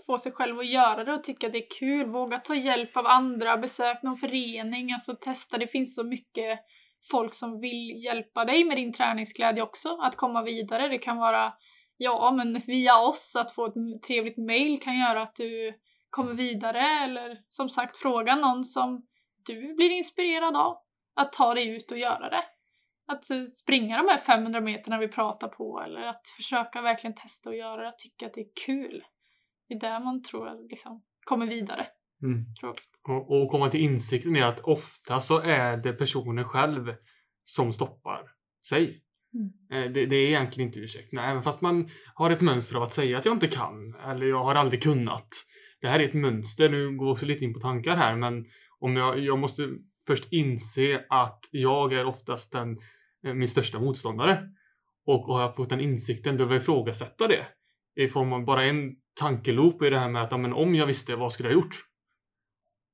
[0.06, 2.10] få sig själv att göra det och tycka det är kul.
[2.10, 5.58] Våga ta hjälp av andra, besök någon förening, alltså testa.
[5.58, 6.60] Det finns så mycket
[7.10, 10.88] folk som vill hjälpa dig med din träningsglädje också, att komma vidare.
[10.88, 11.52] Det kan vara,
[11.96, 15.74] ja men via oss, att få ett trevligt mail kan göra att du
[16.10, 19.06] kommer vidare eller som sagt fråga någon som
[19.46, 20.76] du blir inspirerad av
[21.16, 22.42] att ta dig ut och göra det.
[23.06, 23.24] Att
[23.56, 27.82] springa de här 500 meterna vi pratar på eller att försöka verkligen testa och göra
[27.82, 29.04] det, att tycka att det är kul.
[29.68, 31.86] Det är där man tror att liksom kommer vidare.
[32.22, 32.44] Mm.
[32.60, 32.88] Tror jag också.
[33.08, 36.94] Och, och komma till insikten är att ofta så är det personen själv
[37.42, 38.22] som stoppar
[38.68, 39.02] sig.
[39.72, 41.18] Eh, Det, det är egentligen inte ursäkten.
[41.18, 44.44] Även fast man har ett mönster av att säga att jag inte kan eller jag
[44.44, 45.28] har aldrig kunnat.
[45.80, 46.68] Det här är ett mönster.
[46.68, 48.44] Nu går vi också lite in på tankar här, men
[48.78, 49.68] om jag, jag måste
[50.06, 52.78] först inse att jag är oftast den,
[53.26, 54.42] eh, min största motståndare.
[55.06, 57.46] Och har jag fått den insikten, då vill jag ifrågasätta det.
[57.96, 60.86] I form av bara en tankeloop i det här med att ja, men om jag
[60.86, 61.76] visste, vad skulle jag gjort?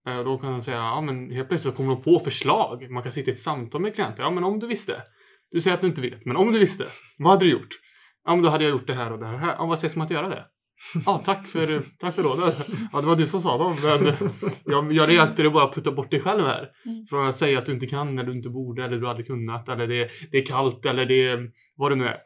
[0.09, 2.91] Eh, då kan man säga, ja men helt plötsligt kommer de på förslag.
[2.91, 4.23] Man kan sitta i ett samtal med klienter.
[4.23, 5.03] Ja men om du visste.
[5.51, 6.87] Du säger att du inte vet, men om du visste.
[7.19, 7.79] Vad hade du gjort?
[8.25, 9.55] Ja men då hade jag gjort det här och det här.
[9.59, 10.47] Ja, vad sägs om att göra det?
[11.07, 12.69] Ja, tack för, tack för rådet.
[12.93, 13.77] Ja, det var du som sa dem.
[13.83, 14.31] Men
[14.65, 16.71] jag, jag hjälpte dig bara att putta bort dig själv här.
[16.85, 17.07] Mm.
[17.07, 19.69] Från att säga att du inte kan eller du inte borde eller du hade kunnat
[19.69, 22.19] eller det, det är kallt eller det är vad det nu är.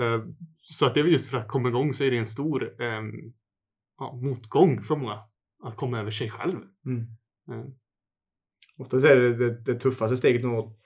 [0.00, 0.22] Eh,
[0.62, 3.12] Så att det är just för att komma igång så är det en stor ehm,
[3.98, 5.18] ja, motgång för många.
[5.64, 6.56] Att komma över sig själv.
[6.86, 7.06] Mm.
[7.48, 7.66] Mm.
[8.78, 10.78] Oftast är det det, det tuffaste steget att,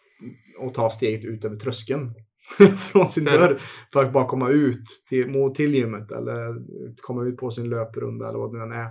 [0.67, 2.15] att ta steget ut över tröskeln
[2.77, 3.57] från sin dörr
[3.93, 6.55] för att bara komma ut till, mot- till gymmet eller
[7.03, 8.91] komma ut på sin löprunda eller vad det nu än är.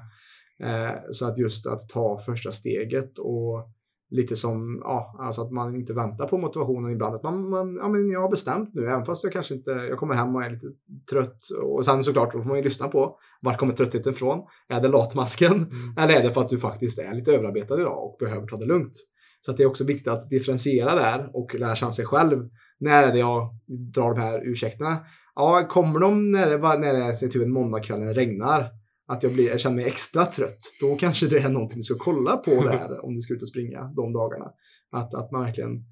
[0.64, 3.70] Eh, så att just att ta första steget och
[4.10, 7.16] lite som, ja, alltså att man inte väntar på motivationen ibland.
[7.16, 9.98] Att man, man ja men jag har bestämt nu, även fast jag kanske inte, jag
[9.98, 10.68] kommer hem och är lite
[11.12, 11.38] trött.
[11.64, 14.44] Och sen såklart, då får man ju lyssna på, vart kommer tröttheten ifrån?
[14.68, 15.54] Är det latmasken?
[15.54, 15.70] Mm.
[15.98, 18.66] Eller är det för att du faktiskt är lite överarbetad idag och behöver ta det
[18.66, 18.94] lugnt?
[19.42, 22.50] Så att det är också viktigt att differentiera där och lära känna sig själv.
[22.80, 25.06] När är det jag drar de här ursäkterna?
[25.36, 28.72] Ja, kommer de när det, när det är typ en måndagkväll regnar?
[29.08, 30.58] Att jag, blir, jag känner mig extra trött.
[30.82, 33.48] Då kanske det är någonting du ska kolla på där om du ska ut och
[33.48, 34.52] springa de dagarna.
[34.92, 35.84] Att, att man verkligen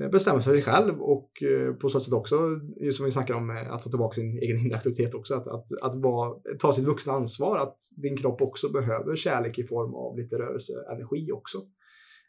[0.00, 2.36] eh, bestämmer sig för sig själv och eh, på så sätt också,
[2.80, 5.34] just som vi snackar om, eh, att ta tillbaka sin egen inre aktivitet också.
[5.34, 9.66] Att, att, att vara, ta sitt vuxna ansvar, att din kropp också behöver kärlek i
[9.66, 11.58] form av lite rörelseenergi också.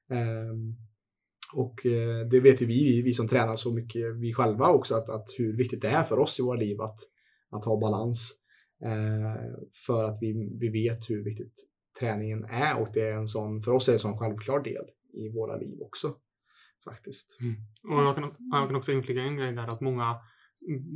[0.10, 0.76] Ehm,
[1.54, 5.10] och eh, det vet ju vi, vi, som tränar så mycket, vi själva också, att,
[5.10, 7.00] att hur viktigt det är för oss i våra liv att,
[7.52, 8.40] att ha balans.
[8.86, 11.54] Eh, för att vi, vi vet hur viktigt
[12.00, 14.86] träningen är och det är en sån, för oss är det en sån självklar del
[15.14, 16.16] i våra liv också.
[16.86, 17.38] Faktiskt.
[17.90, 20.16] Och jag kan, jag kan också inflika en grej där att många,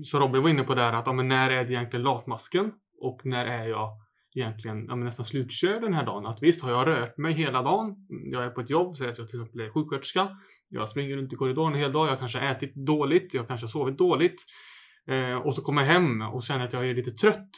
[0.04, 2.72] som Robin var inne på där, att ja, men när är det egentligen latmasken?
[3.00, 3.90] Och när är jag
[4.38, 6.26] egentligen ja, nästan slutkörd den här dagen?
[6.26, 7.96] Att visst har jag rört mig hela dagen.
[8.32, 10.30] Jag är på ett jobb, säg att jag till exempel är sjuksköterska.
[10.70, 12.08] Jag springer runt i korridoren en hel dag.
[12.08, 13.34] Jag kanske har ätit dåligt.
[13.34, 14.46] Jag kanske har sovit dåligt.
[15.08, 17.50] Eh, och så kommer jag hem och känner att jag är lite trött.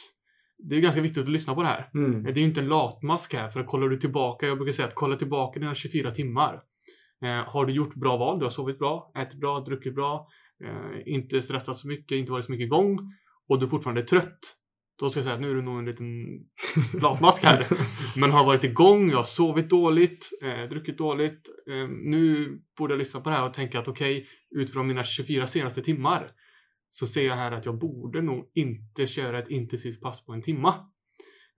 [0.58, 1.90] Det är ganska viktigt att lyssna på det här.
[1.94, 2.22] Mm.
[2.22, 4.94] Det är ju inte en latmask här, för kollar du tillbaka, jag brukar säga att
[4.94, 6.62] kolla tillbaka dina 24 timmar.
[7.24, 8.38] Eh, har du gjort bra val?
[8.38, 10.28] Du har sovit bra, ätit bra, druckit bra,
[10.64, 12.98] eh, inte stressat så mycket, inte varit så mycket igång
[13.48, 14.38] och du fortfarande är trött.
[15.00, 16.26] Då ska jag säga att nu är du nog en liten
[17.02, 17.66] latmask här.
[18.20, 21.48] Men har varit igång, jag har sovit dåligt, eh, druckit dåligt.
[21.70, 25.46] Eh, nu borde jag lyssna på det här och tänka att okej, utifrån mina 24
[25.46, 26.30] senaste timmar
[26.90, 30.42] så ser jag här att jag borde nog inte köra ett intensivt pass på en
[30.42, 30.68] timma.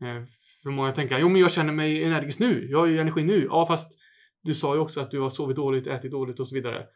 [0.03, 0.25] Eh,
[0.63, 3.45] För många tänker, jo men jag känner mig energisk nu, jag har ju energi nu.
[3.45, 3.99] Ja fast
[4.43, 6.87] du sa ju också att du har sovit dåligt, ätit dåligt och så vidare.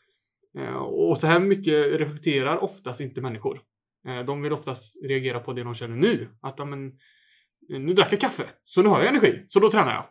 [0.58, 3.60] Eh, Och så här mycket reflekterar oftast inte människor.
[4.06, 6.28] Eh, De vill oftast reagera på det de känner nu.
[6.40, 6.92] Att ja, men,
[7.68, 10.04] nu drack jag kaffe, så nu har jag energi, så då tränar jag.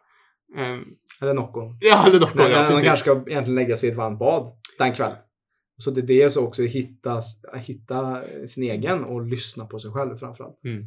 [0.61, 0.81] Eh,
[1.21, 1.61] Eller Nocco.
[1.79, 4.93] Ja, eller Nej, ja, man kanske ska egentligen lägga sig i ett varmt bad den
[4.93, 5.17] kvällen.
[5.77, 7.21] Så det är det så också, hitta,
[7.59, 10.63] hitta sin egen och lyssna på sig själv framförallt.
[10.63, 10.79] Mm.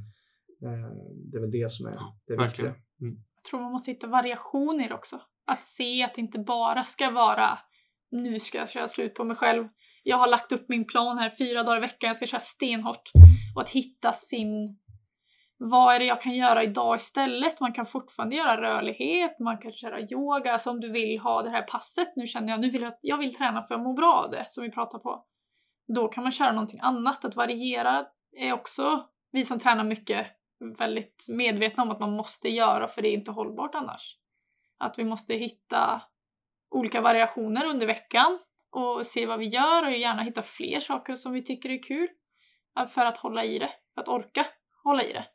[0.62, 0.90] Eh,
[1.32, 2.74] Det är väl det som är Ja, det viktiga.
[3.36, 5.20] Jag tror man måste hitta variationer också.
[5.46, 7.58] Att se att det inte bara ska vara
[8.10, 9.68] nu ska jag köra slut på mig själv.
[10.08, 13.10] Jag har lagt upp min plan här fyra dagar i veckan, jag ska köra stenhårt.
[13.54, 14.78] Och att hitta sin,
[15.58, 17.60] vad är det jag kan göra idag istället?
[17.60, 20.52] Man kan fortfarande göra rörlighet, man kan köra yoga.
[20.52, 23.18] Alltså om du vill ha det här passet, nu känner jag, nu vill jag, jag
[23.18, 25.24] vill träna för att må bra av det, som vi pratar på.
[25.94, 27.24] Då kan man köra någonting annat.
[27.24, 30.26] Att variera är också, vi som tränar mycket,
[30.78, 34.16] väldigt medvetna om att man måste göra för det är inte hållbart annars.
[34.78, 36.02] Att vi måste hitta
[36.70, 38.38] olika variationer under veckan
[38.70, 42.08] och se vad vi gör och gärna hitta fler saker som vi tycker är kul
[42.88, 44.46] för att hålla i det, för att orka
[44.84, 45.26] hålla i det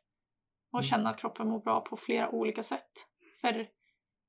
[0.72, 0.82] och Mm.
[0.82, 2.90] känna att kroppen mår bra på flera olika sätt.
[3.40, 3.66] För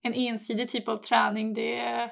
[0.02, 2.12] en ensidig typ av träning det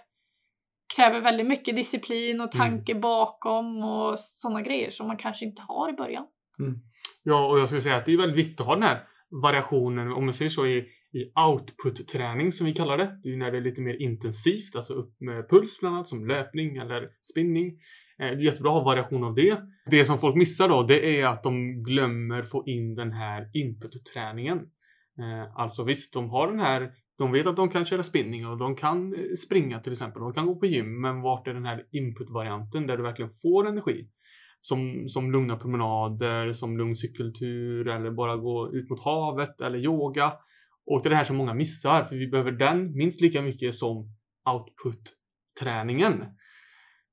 [0.96, 5.90] kräver väldigt mycket disciplin och tanke bakom och sådana grejer som man kanske inte har
[5.90, 6.28] i början.
[7.24, 9.08] Ja, och jag skulle säga att det är väldigt viktigt att ha den här
[9.44, 13.20] variationen, om man säger så, i, i output-träning som vi kallar det.
[13.24, 16.28] Det är när det är lite mer intensivt, alltså upp med puls bland annat, som
[16.28, 17.68] löpning eller spinning.
[18.20, 19.58] Eh, det är jättebra att ha variation av det.
[19.86, 24.58] Det som folk missar då, det är att de glömmer få in den här input-träningen.
[25.20, 28.58] Eh, alltså visst, de har den här de vet att de kan köra spinning och
[28.58, 30.22] de kan eh, springa till exempel.
[30.22, 31.02] De kan gå på gym.
[31.02, 34.08] Men vart är den här input-varianten där du verkligen får energi?
[34.62, 40.34] Som, som lugna promenader, som lugn cykeltur eller bara gå ut mot havet eller yoga.
[40.86, 43.76] Och det är det här som många missar, för vi behöver den minst lika mycket
[43.76, 44.16] som
[44.50, 46.26] output-träningen.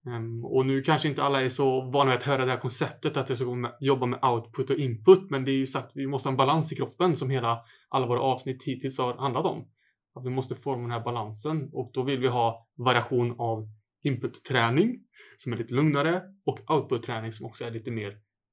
[0.07, 3.17] Ehm, och nu kanske inte alla är så vana vid att höra det här konceptet
[3.17, 6.07] att jag ska jobba med output och input, men det är ju sagt att vi
[6.07, 9.69] måste ha en balans i kroppen som hela, alla våra avsnitt hittills har handlat om.
[10.15, 13.69] Att vi måste forma den här balansen och då vill vi ha variation av
[14.03, 14.99] input-träning
[15.37, 18.09] som är lite lugnare och output-träning som också är lite mer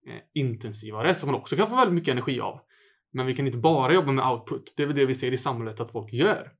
[0.07, 2.59] eh, intensivare som man också kan få väldigt mycket energi av.
[3.13, 4.73] Men vi kan inte bara jobba med output.
[4.77, 6.51] Det är väl det vi ser i samhället att folk gör.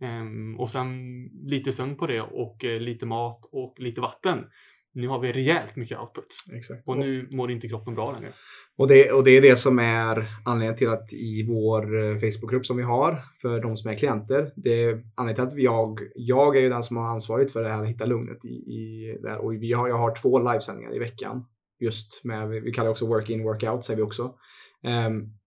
[0.00, 0.88] Ehm, och sen
[1.26, 4.44] lite sömn på det och eh, lite mat och lite vatten.
[4.94, 6.26] Nu har vi rejält mycket output.
[6.56, 6.88] Exakt.
[6.88, 8.32] Och nu mår inte kroppen bra längre.
[8.78, 12.66] Och det, och det är det som är anledningen till att i vår eh, Facebookgrupp
[12.66, 14.52] som vi har för de som är klienter.
[14.56, 17.68] Det är anledningen till att jag, jag är ju den som har ansvaret för det
[17.68, 19.38] här att hitta lugnet i, i där.
[19.38, 21.44] Och vi har, jag har två livesändningar i veckan.
[21.80, 24.34] Just med, vi kallar det också work in, work out säger vi också.
[24.84, 25.37] Ehm,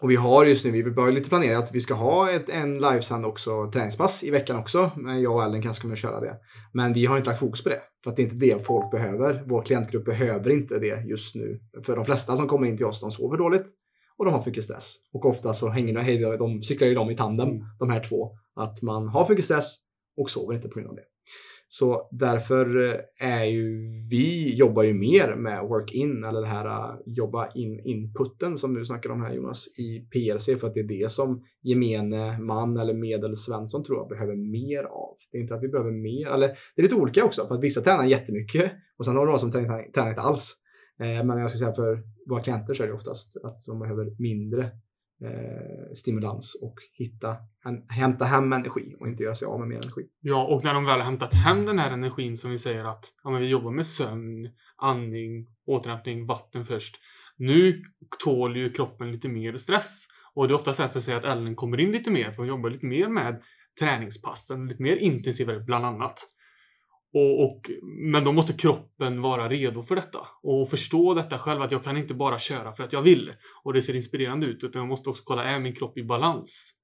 [0.00, 2.78] och vi har just nu, vi börjar lite planera att vi ska ha ett, en
[2.78, 4.90] livesänd också, träningspass i veckan också.
[4.96, 6.36] Men jag och Ellen kanske kommer att köra det.
[6.72, 7.80] Men vi har inte lagt fokus på det.
[8.04, 9.44] För att det är inte det folk behöver.
[9.46, 11.60] Vår klientgrupp behöver inte det just nu.
[11.82, 13.66] För de flesta som kommer in till oss, de sover dåligt.
[14.18, 14.96] Och de har för mycket stress.
[15.12, 18.30] Och ofta så hänger de, de cyklar ju de i tandem, de här två.
[18.54, 19.76] Att man har för mycket stress
[20.16, 21.02] och sover inte på grund av det.
[21.70, 26.96] Så därför eh, är ju vi jobbar ju mer med work-in eller det här eh,
[27.06, 31.00] jobba in inputen som du snackar om här Jonas i PLC för att det är
[31.00, 35.16] det som gemene man eller medelsvensson tror jag behöver mer av.
[35.32, 37.64] Det är inte att vi behöver mer, eller det är lite olika också för att
[37.64, 40.54] vissa tränar jättemycket och sen har de några som tränar, tränar inte alls.
[41.00, 44.16] Eh, men jag ska säga för våra klienter så är det oftast att de behöver
[44.18, 44.70] mindre
[45.24, 47.36] eh, stimulans och hitta,
[47.88, 50.08] hämta hem energi och inte göra sig av med mer energi.
[50.20, 53.04] Ja, och när de väl har hämtat hem den här energin som vi säger att
[53.24, 56.96] ja, men vi jobbar med sömn, andning, återhämtning, vatten först.
[57.36, 57.82] Nu
[58.24, 60.06] tål ju kroppen lite mer stress.
[60.34, 62.46] Och det är ofta så att säga att Ellen kommer in lite mer för hon
[62.46, 63.42] jobbar lite mer med
[63.80, 66.20] träningspassen, lite mer intensivare bland annat.
[67.14, 67.70] Och, och,
[68.12, 71.96] men då måste kroppen vara redo för detta och förstå detta själv att jag kan
[71.96, 73.32] inte bara köra för att jag vill
[73.64, 76.74] och det ser inspirerande ut utan jag måste också kolla, är min kropp i balans?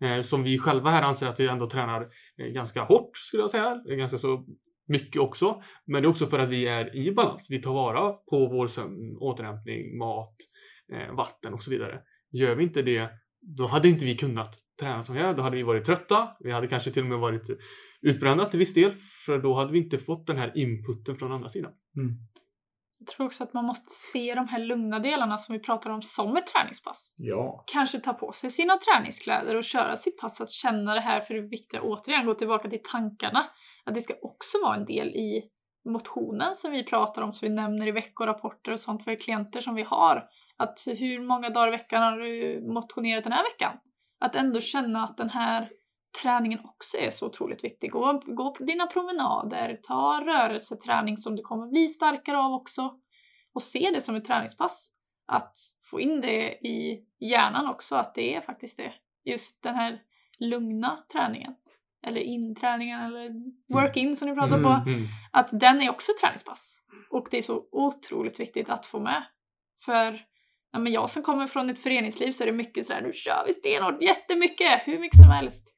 [0.00, 2.06] Eh, som vi själva här anser att vi ändå tränar
[2.38, 4.46] eh, ganska hårt skulle jag säga, ganska så
[4.88, 5.62] mycket också.
[5.86, 7.46] Men det är också för att vi är i balans.
[7.50, 10.36] Vi tar vara på vår sömn, återhämtning, mat,
[10.92, 12.00] eh, vatten och så vidare.
[12.32, 13.08] Gör vi inte det,
[13.40, 15.34] då hade inte vi kunnat träna som vi är.
[15.34, 16.28] Då hade vi varit trötta.
[16.40, 17.50] Vi hade kanske till och med varit
[18.02, 18.94] utbrända till viss del.
[19.26, 21.72] För då hade vi inte fått den här inputen från andra sidan.
[22.98, 26.02] Jag tror också att man måste se de här lugna delarna som vi pratar om
[26.02, 27.14] som ett träningspass.
[27.18, 27.64] Ja.
[27.66, 31.34] Kanske ta på sig sina träningskläder och köra sitt pass, att känna det här för
[31.34, 33.46] det viktiga, återigen gå tillbaka till tankarna.
[33.84, 35.42] Att det ska också vara en del i
[35.84, 39.74] motionen som vi pratar om, som vi nämner i veckorapporter och sånt för klienter som
[39.74, 40.28] vi har.
[40.56, 43.72] Att hur många dagar i veckan har du motionerat den här veckan?
[44.20, 45.70] Att ändå känna att den här
[46.22, 47.90] träningen också är så otroligt viktig.
[47.90, 52.94] Gå, gå på dina promenader, ta rörelseträning som du kommer bli starkare av också.
[53.54, 54.92] Och se det som ett träningspass.
[55.26, 55.56] Att
[55.90, 58.92] få in det i hjärnan också, att det är faktiskt det.
[59.24, 60.02] Just den här
[60.38, 61.54] lugna träningen.
[62.06, 63.30] Eller inträningen eller
[63.74, 64.68] work-in som ni pratar på.
[64.68, 64.88] Mm.
[64.88, 65.06] Mm.
[65.32, 66.76] Att den är också träningspass.
[67.10, 69.24] Och det är så otroligt viktigt att få med.
[69.84, 70.26] För
[70.72, 73.12] ja, men jag som kommer från ett föreningsliv så är det mycket så här, nu
[73.12, 75.68] kör vi stenhårt jättemycket, hur mycket som helst.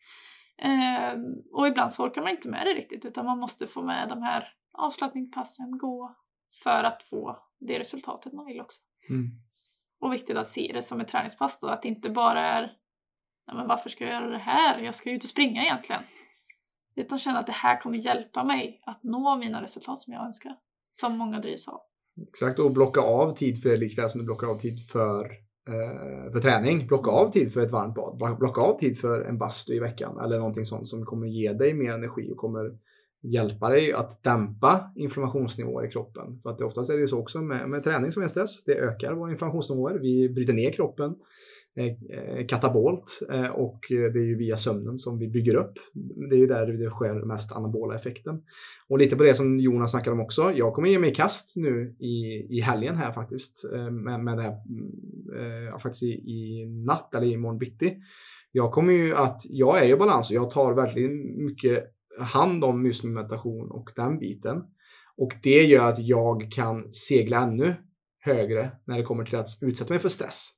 [0.63, 4.09] Ehm, och ibland så orkar man inte med det riktigt utan man måste få med
[4.09, 6.17] de här avslappningspassen, gå,
[6.63, 8.81] för att få det resultatet man vill också.
[9.11, 9.31] Mm.
[10.01, 12.79] Och viktigt att se det som ett träningspass då, att det inte bara är
[13.49, 14.79] Nej, men varför ska jag göra det här?
[14.79, 16.03] Jag ska ju ut och springa egentligen.
[16.97, 20.57] Utan känna att det här kommer hjälpa mig att nå mina resultat som jag önskar.
[20.93, 21.81] Som många drivs av.
[22.29, 25.25] Exakt, och blocka av tid för det likväl som du blockar av tid för,
[25.69, 26.87] eh, för träning.
[26.87, 28.39] Blocka av tid för ett varmt bad.
[28.39, 31.75] Blocka av tid för en bastu i veckan eller någonting sånt som kommer ge dig
[31.75, 32.71] mer energi och kommer
[33.23, 36.41] hjälpa dig att dämpa inflammationsnivåer i kroppen.
[36.43, 38.65] För att det oftast är det ju så också med, med träning som är stress.
[38.65, 39.99] Det ökar våra inflammationsnivåer.
[39.99, 41.17] Vi bryter ner kroppen eh,
[41.79, 45.73] Eh, katabolt eh, och eh, det är ju via sömnen som vi bygger upp.
[46.31, 48.43] Det är ju där det sker mest anabola effekten.
[48.89, 50.53] Och lite på det som Jonas snackade om också.
[50.55, 54.43] Jag kommer ge mig i kast nu i, i helgen här faktiskt med, med det
[54.43, 57.97] här mm, eh, faktiskt i, i natt eller i morgon bitti.
[58.53, 61.85] Jag kommer ju att, jag är i balans och jag tar verkligen mycket
[62.21, 64.57] hand om just meditation och den biten.
[65.17, 67.75] Och det gör att jag kan segla ännu
[68.21, 70.58] högre när det kommer till att utsätta mig för stress.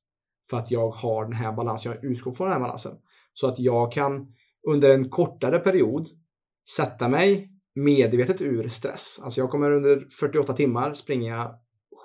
[0.50, 2.92] För att jag har den här balansen, jag utgår från den här balansen.
[3.34, 4.26] Så att jag kan
[4.68, 6.08] under en kortare period
[6.76, 9.20] sätta mig medvetet ur stress.
[9.22, 11.50] Alltså jag kommer under 48 timmar springa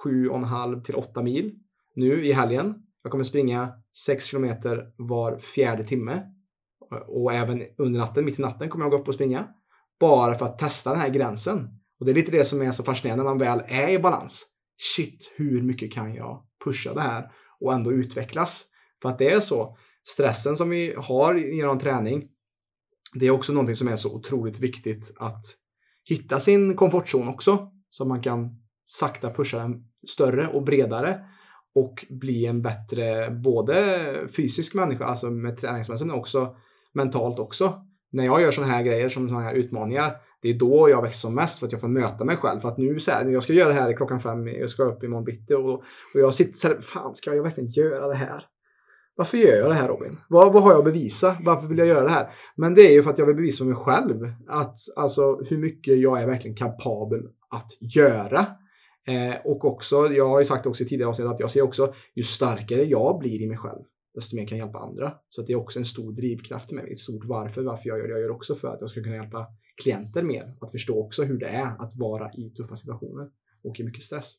[0.05, 1.55] 7,5 till 8 mil
[1.95, 2.75] nu i helgen.
[3.03, 3.69] Jag kommer springa
[4.05, 6.21] 6 kilometer var fjärde timme.
[7.07, 9.47] Och även under natten, mitt i natten, kommer jag gå upp och springa.
[9.99, 11.69] Bara för att testa den här gränsen.
[11.99, 14.45] Och det är lite det som är så fascinerande när man väl är i balans.
[14.77, 17.31] Shit, hur mycket kan jag pusha det här
[17.65, 18.65] och ändå utvecklas?
[19.01, 19.77] För att det är så.
[20.07, 22.27] Stressen som vi har genom träning,
[23.13, 25.45] det är också någonting som är så otroligt viktigt att
[26.09, 27.71] hitta sin komfortzon också.
[27.89, 28.49] Så man kan
[28.83, 31.19] sakta pusha den större och bredare
[31.75, 36.55] och bli en bättre både fysisk människa, alltså med träningsmässigt, men också
[36.93, 37.81] mentalt också.
[38.11, 40.11] När jag gör sådana här grejer som sådana här utmaningar,
[40.45, 42.59] det är då jag växer som mest för att jag får möta mig själv.
[42.59, 45.03] För att nu så här, jag ska göra det här klockan fem, jag ska upp
[45.03, 48.43] imorgon bitti och, och jag sitter så här, fan ska jag verkligen göra det här?
[49.15, 50.17] Varför gör jag det här Robin?
[50.29, 51.37] Vad, vad har jag att bevisa?
[51.43, 52.29] Varför vill jag göra det här?
[52.55, 55.57] Men det är ju för att jag vill bevisa för mig själv att alltså hur
[55.57, 58.45] mycket jag är verkligen kapabel att göra.
[59.07, 61.93] Eh, och också, jag har ju sagt också i tidigare avsnitt att jag ser också
[62.15, 63.81] ju starkare jag blir i mig själv,
[64.15, 65.13] desto mer kan jag hjälpa andra.
[65.29, 68.07] Så det är också en stor drivkraft i mig, ett stort varför, varför jag gör
[68.07, 69.47] det jag gör också för att jag ska kunna hjälpa
[69.83, 73.29] klienter mer att förstå också hur det är att vara i tuffa situationer
[73.63, 74.35] och i mycket stress.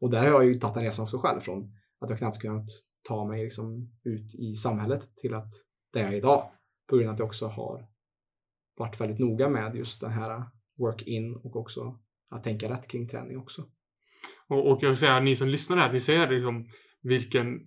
[0.00, 2.68] Och där har jag ju tagit en resa också själv från att jag knappt kunnat
[3.02, 5.52] ta mig liksom ut i samhället till att
[5.92, 6.50] det jag är idag.
[6.86, 7.86] På grund av att jag också har
[8.76, 10.42] varit väldigt noga med just den här
[10.78, 11.98] work-in och också
[12.30, 13.64] att tänka rätt kring träning också.
[14.48, 16.68] Och, och jag vill säga, ni som lyssnar här, ni ser liksom
[17.02, 17.60] vilken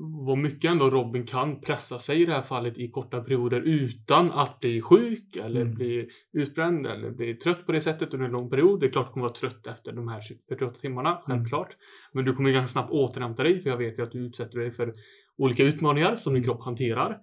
[0.00, 4.32] vad mycket ändå Robin kan pressa sig i det här fallet i korta perioder utan
[4.32, 5.74] att bli sjuk eller mm.
[5.74, 8.80] bli utbränd eller bli trött på det sättet under en lång period.
[8.80, 11.22] Det är klart du kommer vara trött efter de här 48 timmarna, mm.
[11.24, 11.76] självklart.
[12.12, 14.70] Men du kommer ganska snabbt återhämta dig för jag vet ju att du utsätter dig
[14.70, 14.92] för
[15.38, 17.18] olika utmaningar som din kropp hanterar.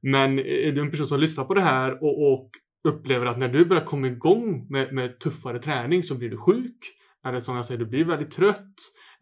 [0.00, 2.50] Men är du en person som lyssnar på det här och, och
[2.88, 6.94] upplever att när du börjar komma igång med, med tuffare träning så blir du sjuk.
[7.26, 8.74] Eller som jag säger, du blir väldigt trött.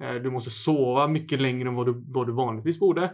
[0.02, 3.11] Eh, du måste sova mycket längre än vad du, vad du vanligtvis borde.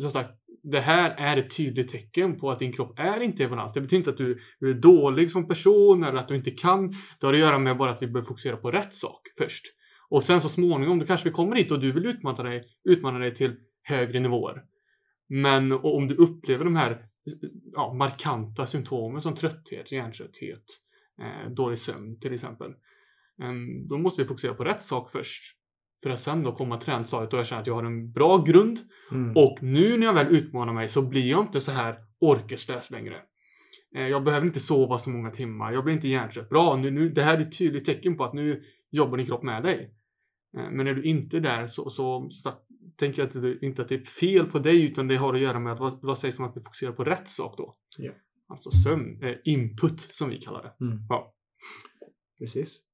[0.00, 0.30] Som sagt,
[0.62, 3.72] det här är ett tydligt tecken på att din kropp är inte i balans.
[3.72, 6.90] Det betyder inte att du, du är dålig som person eller att du inte kan.
[7.20, 9.64] Det har att göra med bara att vi behöver fokusera på rätt sak först.
[10.10, 13.18] Och sen så småningom, då kanske vi kommer dit och du vill utmana dig, utmana
[13.18, 14.62] dig till högre nivåer.
[15.28, 17.02] Men om du upplever de här
[17.72, 20.64] ja, markanta symptomen som trötthet, hjärntrötthet,
[21.20, 22.70] eh, dålig sömn till exempel.
[23.42, 23.52] Eh,
[23.88, 25.54] då måste vi fokusera på rätt sak först.
[26.02, 28.36] För att sen då komma till trendstadiet och jag känner att jag har en bra
[28.36, 28.78] grund.
[29.12, 29.36] Mm.
[29.36, 33.16] Och nu när jag väl utmanar mig så blir jag inte så här orkeslös längre.
[33.96, 35.72] Eh, jag behöver inte sova så många timmar.
[35.72, 36.48] Jag blir inte hjärntrött.
[36.48, 39.42] Bra, nu, nu, det här är ett tydligt tecken på att nu jobbar din kropp
[39.42, 39.94] med dig.
[40.56, 42.52] Eh, men är du inte där så, så, så, så
[42.96, 45.40] tänker jag att det, inte att det är fel på dig utan det har att
[45.40, 47.76] göra med att vad, vad sägs om att vi fokuserar på rätt sak då?
[47.98, 48.16] Yeah.
[48.48, 50.84] Alltså sömn, eh, input som vi kallar det.
[50.84, 50.98] Mm.
[51.08, 51.34] Ja.
[52.38, 52.84] Precis.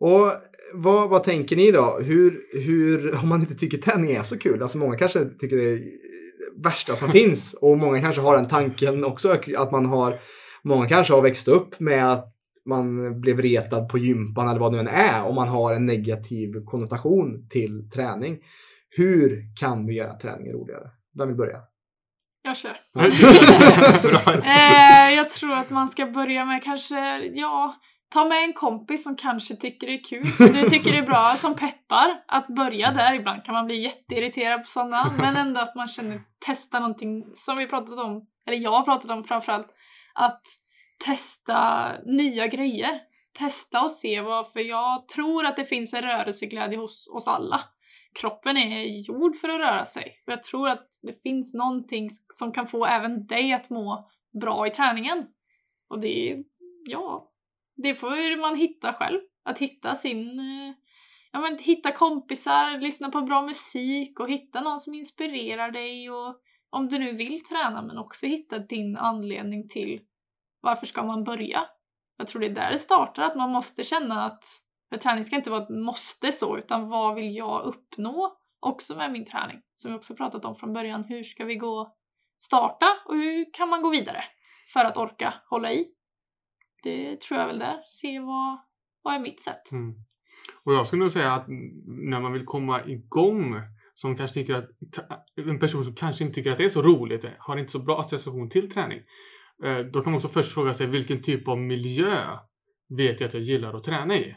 [0.00, 0.32] Och
[0.72, 1.98] vad, vad tänker ni då?
[2.02, 5.70] Hur, hur, om man inte tycker träning är så kul, alltså många kanske tycker det
[5.70, 5.82] är
[6.64, 10.18] värsta som finns och många kanske har den tanken också att man har,
[10.62, 12.32] många kanske har växt upp med att
[12.68, 15.86] man blev retad på gympan eller vad det nu än är och man har en
[15.86, 18.38] negativ konnotation till träning.
[18.90, 20.90] Hur kan vi göra träningen roligare?
[21.18, 21.60] Vem vill börja?
[22.42, 22.76] Jag kör.
[24.44, 27.74] eh, jag tror att man ska börja med kanske, ja,
[28.08, 31.06] Ta med en kompis som kanske tycker det är kul, som du tycker det är
[31.06, 32.24] bra, som peppar.
[32.26, 36.20] Att börja där, ibland kan man bli jätteirriterad på sådana, men ändå att man känner
[36.46, 39.68] testa någonting som vi pratat om, eller jag har pratat om framförallt,
[40.14, 40.42] att
[41.04, 43.00] testa nya grejer.
[43.38, 47.60] Testa och se vad, för jag tror att det finns en rörelseglädje hos oss alla.
[48.20, 50.22] kroppen är gjord för att röra sig.
[50.26, 54.66] Och jag tror att det finns någonting som kan få även dig att må bra
[54.66, 55.26] i träningen.
[55.88, 56.38] Och det är,
[56.86, 57.32] ja,
[57.76, 59.20] det får man hitta själv.
[59.44, 60.74] Att hitta sin, eh,
[61.32, 66.40] ja men hitta kompisar, lyssna på bra musik och hitta någon som inspirerar dig och
[66.70, 70.00] om du nu vill träna men också hitta din anledning till
[70.60, 71.66] varför ska man börja?
[72.16, 74.44] Jag tror det är där det startar, att man måste känna att
[74.88, 79.12] för träning ska inte vara ett måste så, utan vad vill jag uppnå också med
[79.12, 79.62] min träning?
[79.74, 81.96] Som vi också pratat om från början, hur ska vi gå
[82.38, 84.24] starta och hur kan man gå vidare
[84.72, 85.95] för att orka hålla i?
[86.82, 88.58] Det tror jag väl där, se vad,
[89.02, 89.72] vad är mitt sätt?
[89.72, 89.94] Mm.
[90.64, 91.44] Och jag skulle nog säga att
[91.86, 93.54] när man vill komma igång
[93.94, 94.70] som kanske tycker att
[95.36, 97.78] en person som kanske inte tycker att det är så roligt, eh, har inte så
[97.78, 99.00] bra association till träning.
[99.64, 102.38] Eh, då kan man också först fråga sig vilken typ av miljö
[102.88, 104.36] vet jag att jag gillar att träna i?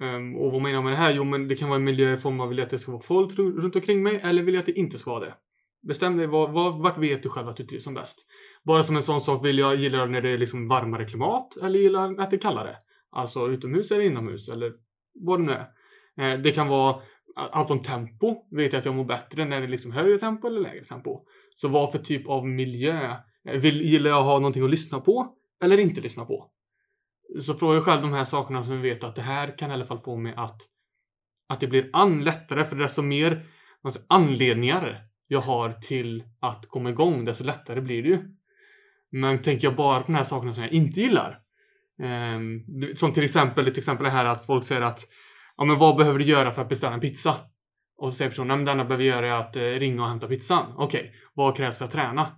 [0.00, 1.14] Ehm, och vad menar jag med det här?
[1.14, 2.92] Jo, men det kan vara en miljö i form av vill jag att det ska
[2.92, 5.34] vara folk runt omkring mig eller vill jag att det inte ska vara det?
[5.88, 8.26] Bestäm dig, var, var, vart vet du själv att du trivs som bäst?
[8.64, 11.78] Bara som en sån sak, vill jag gilla när det är liksom varmare klimat eller
[11.78, 12.76] gillar att det är kallare?
[13.10, 14.72] Alltså utomhus eller inomhus eller
[15.14, 15.68] vad det nu är.
[16.32, 17.00] Eh, det kan vara
[17.36, 20.46] allt från tempo, vet jag att jag mår bättre när det är liksom högre tempo
[20.46, 21.20] eller lägre tempo.
[21.56, 23.16] Så vad för typ av miljö?
[23.48, 26.50] Eh, vill, gillar jag ha någonting att lyssna på eller inte lyssna på?
[27.40, 29.86] Så fråga själv de här sakerna som vi vet att det här kan i alla
[29.86, 30.60] fall få mig att
[31.48, 33.46] att det blir an lättare för desto mer
[33.82, 38.18] alltså, anledningar jag har till att komma igång desto lättare blir det ju.
[39.12, 41.38] Men tänker jag bara på de här sakerna som jag inte gillar.
[42.02, 42.38] Eh,
[42.94, 45.00] som till exempel, till exempel det här att folk säger att
[45.56, 47.36] ja men vad behöver du göra för att beställa en pizza?
[47.96, 50.28] Och så säger personen, men det enda behöver göra är att eh, ringa och hämta
[50.28, 50.72] pizzan.
[50.76, 51.12] Okej, okay.
[51.34, 52.28] vad krävs för att träna?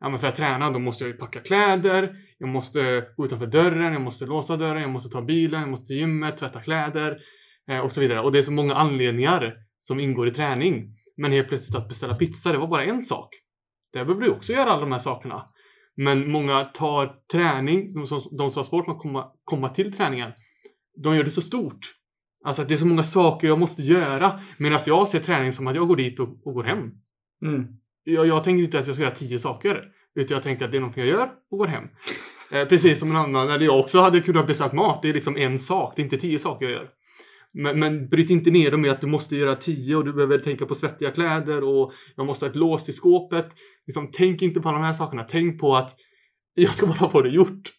[0.00, 3.46] Ja men för att träna då måste jag ju packa kläder, jag måste gå utanför
[3.46, 7.18] dörren, jag måste låsa dörren, jag måste ta bilen, jag måste till gymmet, tvätta kläder
[7.70, 8.20] eh, och så vidare.
[8.20, 10.96] Och det är så många anledningar som ingår i träning.
[11.16, 13.28] Men helt plötsligt att beställa pizza, det var bara en sak.
[13.92, 15.48] Där behöver du också göra alla de här sakerna.
[15.96, 20.32] Men många tar träning, de som, de som har svårt att komma, komma till träningen,
[21.02, 21.94] de gör det så stort.
[22.44, 24.40] Alltså att det är så många saker jag måste göra.
[24.56, 26.78] Medan jag ser träning som att jag går dit och, och går hem.
[27.42, 27.66] Mm.
[28.04, 29.84] Jag, jag tänker inte att jag ska göra tio saker.
[30.14, 31.84] Utan jag tänkte att det är någonting jag gör och går hem.
[32.52, 35.02] Eh, precis som en annan, eller jag också hade kunnat beställa mat.
[35.02, 36.88] Det är liksom en sak, det är inte tio saker jag gör.
[37.54, 40.38] Men, men bryt inte ner dem med att du måste göra tio och du behöver
[40.38, 43.54] tänka på svettiga kläder och jag måste ha ett lås till skåpet.
[43.86, 45.24] Liksom, tänk inte på alla de här sakerna.
[45.24, 45.96] Tänk på att
[46.54, 47.70] jag ska bara få det gjort.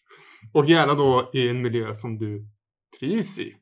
[0.53, 2.47] Och gärna då i en miljö som du
[2.99, 3.55] trivs i.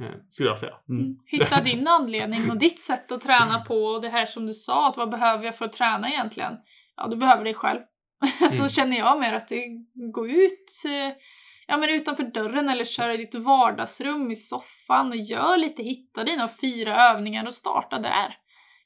[0.00, 0.74] Eh, skulle jag säga.
[0.88, 1.04] Mm.
[1.04, 1.16] mm.
[1.26, 4.88] Hitta din anledning och ditt sätt att träna på och det här som du sa,
[4.88, 6.52] att vad behöver jag för att träna egentligen?
[6.96, 7.80] Ja, du behöver dig själv.
[8.50, 8.68] så mm.
[8.68, 9.66] känner jag mer att det,
[10.12, 11.16] gå ut eh,
[11.66, 16.24] ja, men utanför dörren eller köra i ditt vardagsrum i soffan och gör lite, hitta
[16.24, 18.38] dina fyra övningar och starta där.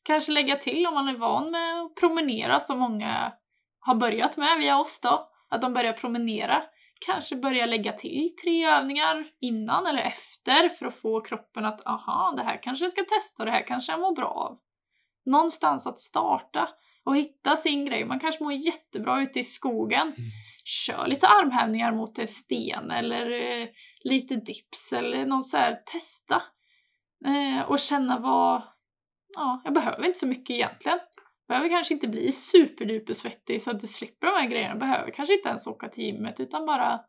[0.03, 3.33] Kanske lägga till om man är van med att promenera som många
[3.81, 6.63] har börjat med via oss då, att de börjar promenera.
[7.07, 12.35] Kanske börja lägga till tre övningar innan eller efter för att få kroppen att aha,
[12.37, 14.59] det här kanske jag ska testa och det här kanske jag mår bra av.
[15.25, 16.69] Någonstans att starta
[17.05, 18.05] och hitta sin grej.
[18.05, 20.07] Man kanske mår jättebra ute i skogen.
[20.07, 20.31] Mm.
[20.65, 23.67] Kör lite armhävningar mot en sten eller eh,
[24.05, 26.43] lite dips eller någon så här, testa.
[27.27, 28.63] Eh, och känna vad,
[29.35, 30.99] ja, jag behöver inte så mycket egentligen.
[31.47, 34.71] Jag behöver kanske inte bli superduper svettig så att du slipper de här grejerna.
[34.71, 37.01] Jag behöver kanske inte ens åka till gymmet utan bara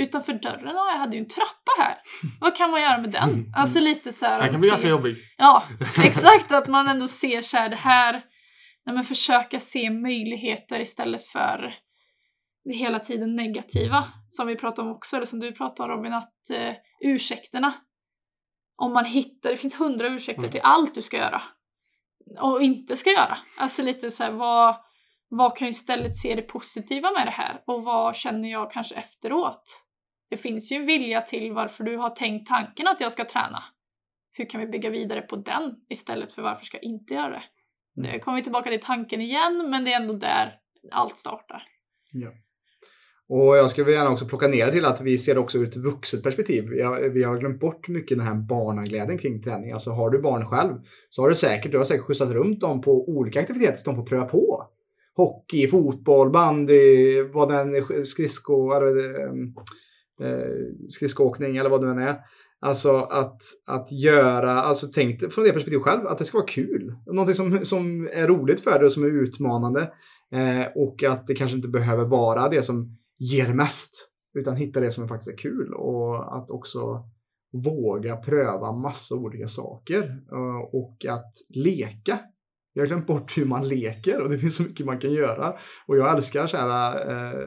[0.00, 0.76] utanför dörren.
[0.76, 1.94] Ja, jag hade ju en trappa här.
[2.40, 3.52] Vad kan man göra med den?
[3.56, 4.42] Alltså lite så här.
[4.42, 5.16] Den kan bli ganska jobbig.
[5.36, 5.62] Ja,
[6.04, 6.52] exakt.
[6.52, 8.22] Att man ändå ser så här, det här
[8.88, 11.74] nej men försöka se möjligheter istället för
[12.64, 14.04] det hela tiden negativa.
[14.28, 17.74] Som vi pratar om också, eller som du pratar om Robin, att eh, ursäkterna.
[18.76, 20.50] Om man hittar, det finns hundra ursäkter mm.
[20.50, 21.42] till allt du ska göra.
[22.40, 23.38] Och inte ska göra.
[23.58, 24.76] Alltså lite så här, vad,
[25.28, 27.62] vad kan jag istället se det positiva med det här?
[27.66, 29.84] Och vad känner jag kanske efteråt?
[30.30, 33.64] Det finns ju en vilja till varför du har tänkt tanken att jag ska träna.
[34.32, 37.42] Hur kan vi bygga vidare på den istället för varför ska jag inte göra det?
[37.98, 40.54] Nu kommer vi tillbaka till tanken igen, men det är ändå där
[40.92, 41.62] allt startar.
[42.12, 42.28] Ja.
[43.28, 45.76] Och jag skulle gärna också plocka ner till att vi ser det också ur ett
[45.76, 46.68] vuxet perspektiv.
[46.68, 49.72] Vi har, vi har glömt bort mycket den här barnaglädjen kring träning.
[49.72, 50.74] Alltså har du barn själv
[51.10, 53.96] så har du säkert, du har säkert skjutsat runt dem på olika aktiviteter som de
[53.96, 54.66] får pröva på.
[55.16, 59.32] Hockey, fotboll, bandy, vad den skridsko, eller, eh,
[60.28, 60.48] eh,
[60.88, 62.16] skridskoåkning eller vad det än är.
[62.60, 66.94] Alltså att, att göra, alltså tänk från det perspektivet själv, att det ska vara kul.
[67.06, 69.92] Någonting som, som är roligt för dig och som är utmanande.
[70.32, 74.08] Eh, och att det kanske inte behöver vara det som ger mest.
[74.38, 77.04] Utan hitta det som faktiskt är kul och att också
[77.52, 80.02] våga pröva massa olika saker
[80.32, 82.18] eh, och att leka.
[82.78, 85.54] Jag har glömt bort hur man leker och det finns så mycket man kan göra.
[85.86, 87.40] Och jag älskar så här, eh,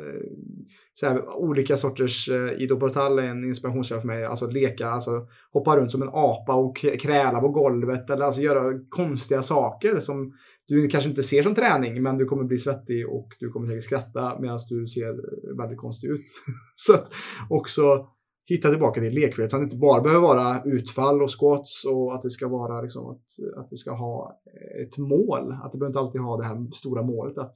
[0.93, 5.11] så här olika sorters, eh, Ido Portal är en inspirationskälla för mig, alltså leka, alltså
[5.53, 10.33] hoppa runt som en apa och kräla på golvet eller alltså göra konstiga saker som
[10.67, 13.83] du kanske inte ser som träning men du kommer bli svettig och du kommer säkert
[13.83, 15.15] skratta medan du ser
[15.57, 16.25] väldigt konstig ut.
[16.75, 17.11] så att
[17.49, 18.07] också
[18.55, 22.15] hitta tillbaka till lekvärdet så att det inte bara behöver vara utfall och squats och
[22.15, 23.25] att det ska vara liksom att,
[23.57, 24.41] att det ska ha
[24.87, 25.51] ett mål.
[25.63, 27.53] Att det behöver inte alltid ha det här stora målet att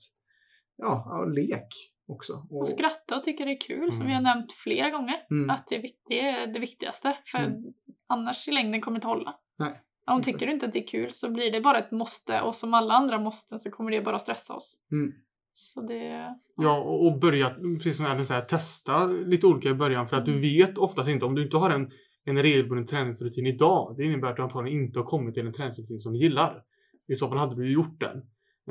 [0.78, 1.68] ja, lek
[2.08, 2.34] också.
[2.50, 4.08] Och, Och skratta och tycka det är kul som Mm.
[4.08, 5.16] vi har nämnt flera gånger.
[5.32, 7.18] mm, Att det är, det viktigaste.
[7.32, 7.64] För Mm.
[8.08, 9.36] annars i längden kommer det inte hålla.
[9.60, 9.82] Nej,
[10.12, 12.56] Om tycker du inte att det är kul så blir det bara ett måste och
[12.56, 14.80] som alla andra måsten så kommer det bara stressa oss.
[14.92, 15.14] Mm.
[15.58, 16.36] Så det...
[16.56, 20.40] Ja, och börja, precis som Ellen säger, testa lite olika i början för att du
[20.40, 21.92] vet oftast inte, om du inte har en,
[22.26, 26.00] en regelbunden träningsrutin idag, det innebär att du antagligen inte har kommit till en träningsrutin
[26.00, 26.62] som du gillar.
[27.08, 28.18] I så fall hade du gjort den.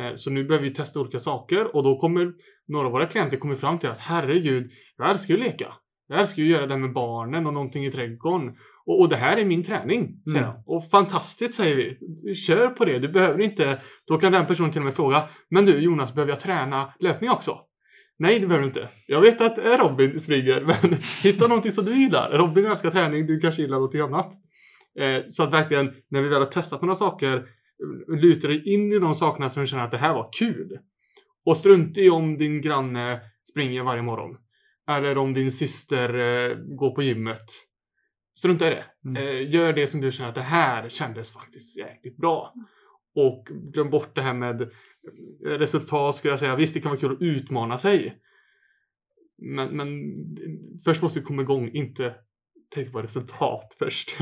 [0.01, 2.33] Eh, Så nu behöver vi testa olika saker och då kommer
[2.67, 5.75] några av våra klienter komma fram till att herregud, jag älskar ju att leka.
[6.07, 8.57] Jag älskar ju att göra det med barnen och någonting i trädgården.
[8.87, 10.51] Och, och det här är min träning, säger Mm.
[10.51, 10.77] jag.
[10.77, 12.35] Och fantastiskt säger vi.
[12.35, 12.99] Kör på det.
[12.99, 13.81] Du behöver inte...
[14.09, 15.29] Då kan den personen till och med fråga.
[15.51, 17.59] Men du Jonas, behöver jag träna löpning också?
[18.19, 18.89] Nej, det behöver du inte.
[19.07, 22.31] Jag vet att eh, Robin springer, men hitta någonting som du gillar.
[22.31, 24.33] Robin älskar träning, du kanske gillar någonting annat.
[25.01, 27.45] Eh, så att verkligen, när vi väl har testat några saker,
[28.21, 30.79] luta dig in i de sakerna som du känner att det här var kul.
[31.47, 33.21] Och strunta i om din granne
[33.51, 34.37] springer varje morgon.
[34.91, 37.45] Eller om din syster eh, går på gymmet.
[38.39, 38.85] Strunta i det.
[39.05, 39.23] Mm.
[39.23, 42.53] Eh, gör det som du känner att det här kändes faktiskt jäkligt bra.
[43.17, 44.69] Och glöm bort det här med eh,
[45.45, 46.57] resultat skulle jag säga.
[46.57, 48.19] Visst, det kan vara kul att utmana sig.
[49.39, 49.89] Men, men
[50.85, 52.15] först måste vi komma igång, inte
[52.75, 54.17] tänka på resultat först.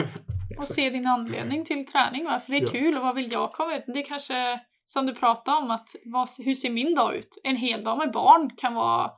[0.58, 2.68] Och se din anledning till träning, varför det är Ja.
[2.68, 3.84] kul och vad vill jag komma ut?
[3.86, 7.40] Det är kanske som du pratade om, att vad, hur ser min dag ut?
[7.44, 9.10] En hel dag med barn kan vara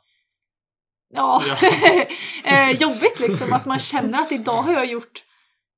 [1.15, 1.43] ja,
[2.45, 3.53] eh, jobbigt liksom.
[3.53, 5.25] Att man känner att idag har jag gjort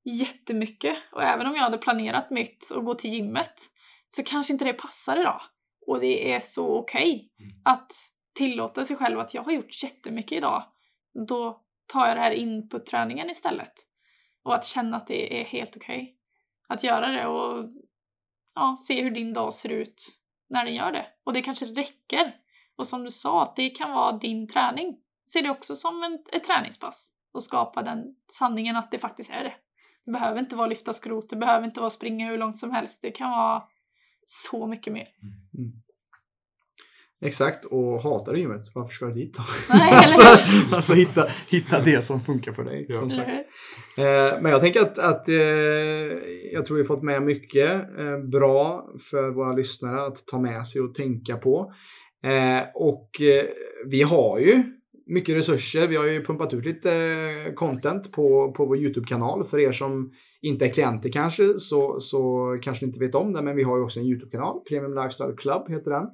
[0.04, 0.96] jättemycket.
[1.12, 3.54] Och även om jag hade planerat mitt och gå till gymmet
[4.08, 5.40] så kanske inte det passar idag.
[5.86, 7.52] Och det är så okej Mm.
[7.64, 7.92] att
[8.34, 10.64] tillåta sig själv att jag har gjort jättemycket idag.
[11.28, 13.72] Då tar jag det här in på träningen istället.
[14.44, 16.16] Och att känna att det är helt okej.
[16.68, 17.64] Att göra det och
[18.54, 20.02] ja, se hur din dag ser ut
[20.50, 21.06] när den gör det.
[21.24, 22.34] Och det kanske räcker.
[22.76, 24.96] Och som du sa, att det kan vara din träning.
[25.26, 27.10] Se det också som en, ett träningspass.
[27.34, 29.54] Och skapa den sanningen att det faktiskt är det.
[30.04, 33.02] Det behöver inte vara lyfta skrot, det behöver inte vara springa hur långt som helst.
[33.02, 33.62] Det kan vara
[34.26, 35.08] så mycket mer.
[37.20, 39.42] Exakt, och hatar du gymmet, varför ska du dit då?
[39.74, 40.22] Nej, alltså,
[40.74, 42.94] alltså hitta, hitta det som funkar för dig.
[42.94, 43.30] Som sagt.
[43.98, 45.36] Eh, men jag tänker att, att eh,
[46.52, 50.80] jag tror vi fått med mycket eh, bra för våra lyssnare att ta med sig
[50.80, 51.72] och tänka på.
[52.24, 53.10] Eh, och
[53.86, 54.62] vi har ju
[55.06, 55.88] mycket resurser.
[55.88, 56.92] Vi har ju pumpat ut lite
[57.46, 59.44] eh, content på, på vår YouTube-kanal.
[59.44, 63.42] För er som inte är klienter kanske så, så kanske ni inte vet om det.
[63.42, 64.60] Men vi har ju också en YouTube-kanal.
[64.68, 66.04] Premium Lifestyle Club heter den.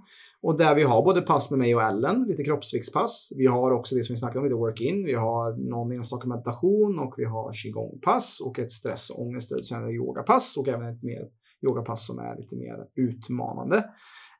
[0.42, 3.32] Och där vi har både pass med mig och Ellen, lite kroppsviktspass.
[3.36, 5.04] Vi har också det som vi snackade om, lite work-in.
[5.04, 10.56] Vi har någon enstaka meditation och vi har qigong-pass och ett stress och ångestreducerande yogapass
[10.56, 11.28] och även ett mer
[11.66, 13.84] yogapass som är lite mer utmanande.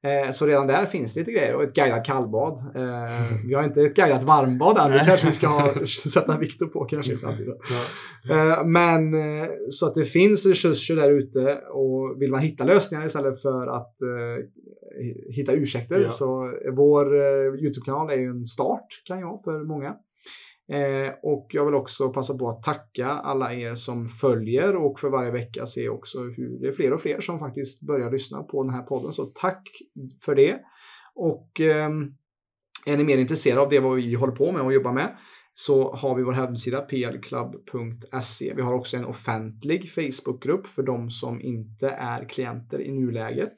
[0.05, 2.59] Eh, så redan där finns lite grejer och ett guidat kallbad.
[2.75, 5.75] Eh, vi har inte ett guidat varmbad än, det kanske vi ska
[6.11, 7.55] sätta Viktor på kanske i framtiden.
[8.31, 9.15] Eh, Men
[9.69, 13.97] så att det finns resurser där ute och vill man hitta lösningar istället för att
[15.31, 17.17] hitta ursäkter så vår
[17.57, 19.95] YouTube-kanal är ju en start kan jag för många.
[20.73, 25.09] Eh, och jag vill också passa på att tacka alla er som följer och för
[25.09, 28.63] varje vecka se också hur det är fler och fler som faktiskt börjar lyssna på
[28.63, 29.13] den här podden.
[29.13, 29.69] Så tack
[30.25, 30.61] för det.
[31.15, 32.15] Och ehm,
[32.87, 35.17] är ni mer intresserade av det vad vi håller på med och jobbar med
[35.55, 38.53] så har vi vår hemsida plclub.se.
[38.57, 43.55] Vi har också en offentlig Facebookgrupp för de som inte är klienter i nuläget.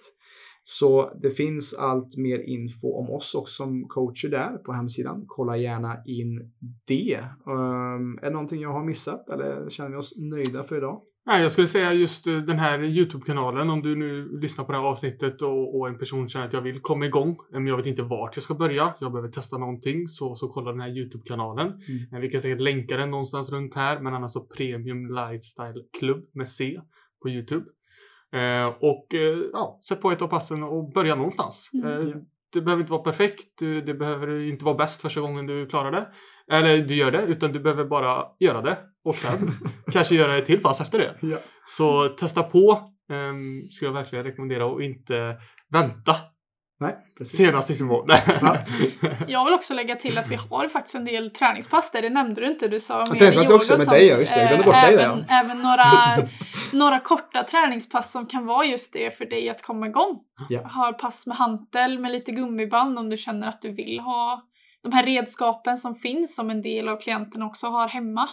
[0.67, 5.25] Så det finns allt mer info om oss också som coacher där på hemsidan.
[5.27, 6.53] Kolla gärna in
[6.87, 7.19] det.
[7.47, 11.03] Um, är det någonting jag har missat eller känner vi oss nöjda för idag?
[11.27, 13.71] Nej, jag skulle säga just eh, den här YouTube-kanalen.
[13.71, 16.61] Om du nu lyssnar på det här avsnittet och, och en person känner att jag
[16.61, 18.95] vill komma igång, men jag vet inte vart jag ska börja.
[19.01, 21.67] Jag behöver testa någonting, så, så kolla den här YouTube-kanalen.
[22.13, 26.25] Eh, Vi kan säkert länka den någonstans runt här, men annars så Premium Lifestyle Club
[26.33, 26.81] med C
[27.23, 27.65] på YouTube.
[28.35, 31.71] Eh, och eh, ja, sätt på ett av passen och börja någonstans.
[31.73, 31.99] Mm.
[31.99, 32.17] Eh.
[32.53, 33.59] Det behöver inte vara perfekt.
[33.59, 36.09] Det behöver inte vara bäst första gången du klarar det.
[36.57, 38.79] Eller du gör det, utan du behöver bara göra det.
[39.05, 39.51] Och sen
[39.93, 41.15] kanske göra ett till pass efter det.
[41.21, 41.37] Ja.
[41.67, 42.91] Så testa på.
[43.09, 45.37] Um, skulle jag verkligen rekommendera och inte
[45.71, 46.17] vänta
[46.85, 47.37] Nej, precis.
[47.37, 48.07] senast i sin mål.
[48.43, 49.03] Ja, precis.
[49.29, 52.41] Jag vill också lägga till att vi har faktiskt en del träningspass där, det nämnde
[52.41, 52.69] du inte.
[52.69, 53.99] Du sa mer träningspass yoga också, och med sånt.
[53.99, 54.41] dig, ja, just det.
[54.41, 55.41] Jag glömde bort Eh, dig där, även, ja.
[55.41, 56.29] även några,
[56.73, 60.21] några korta träningspass som kan vara just det för dig att komma igång.
[60.49, 60.69] Ja.
[60.69, 64.43] Har pass med hantel med lite gummiband om du känner att du vill ha
[64.83, 68.29] de här redskapen som finns som en del av klienterna också har hemma.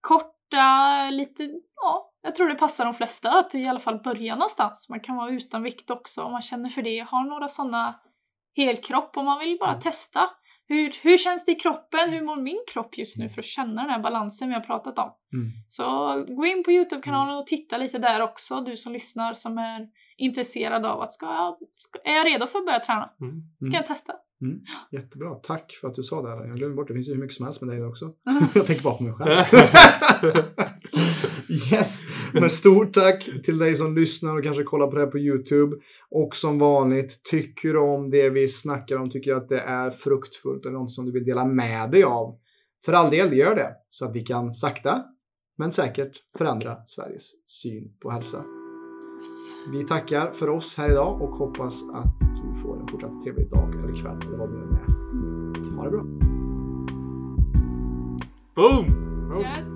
[0.00, 1.42] Korta, lite,
[1.82, 4.88] ja, jag tror det passar de flesta att i alla fall börja någonstans.
[4.88, 7.06] Man kan vara utan vikt också om man känner för det.
[7.08, 8.00] Har några sådana
[8.56, 10.30] helkropp om man vill bara testa.
[10.68, 12.10] Hur, hur känns det i kroppen?
[12.10, 14.98] Hur mår min kropp just nu för att känna den här balansen vi har pratat
[14.98, 15.10] om?
[15.32, 15.50] Mm.
[15.68, 15.84] Så
[16.28, 19.88] gå in på Youtube-kanalen och titta lite där också, du som lyssnar som är
[20.18, 23.10] intresserad av att ska jag, ska, är jag redo för att börja träna?
[23.20, 23.42] Mm.
[23.56, 23.74] Ska Mm.
[23.74, 24.12] jag testa?
[24.90, 25.34] Jättebra.
[25.34, 26.28] Tack för att du sa det.
[26.28, 26.46] här.
[26.46, 26.94] Jag glömde bort det.
[26.94, 28.12] Finns ju hur mycket som helst med dig också.
[28.54, 29.44] Jag tänker bara på mig själv.
[31.72, 32.02] Yes,
[32.32, 35.76] men stort tack till dig som lyssnar och kanske kollar på det här på YouTube.
[36.10, 40.66] Och som vanligt, tycker du om det vi snackar om, tycker att det är fruktfullt
[40.66, 42.38] eller något som du vill dela med dig av.
[42.84, 43.70] För all del, gör det.
[43.88, 45.04] Så att vi kan sakta,
[45.58, 48.44] men säkert förändra Sveriges syn på hälsa.
[49.22, 49.56] Yes.
[49.68, 53.74] Vi tackar för oss här idag och hoppas att du får en fortsatt trevlig dag
[53.74, 55.76] eller kväll eller vad det nu än är.
[55.76, 56.04] Ha det bra.
[58.54, 58.86] Boom!
[59.40, 59.71] Yes.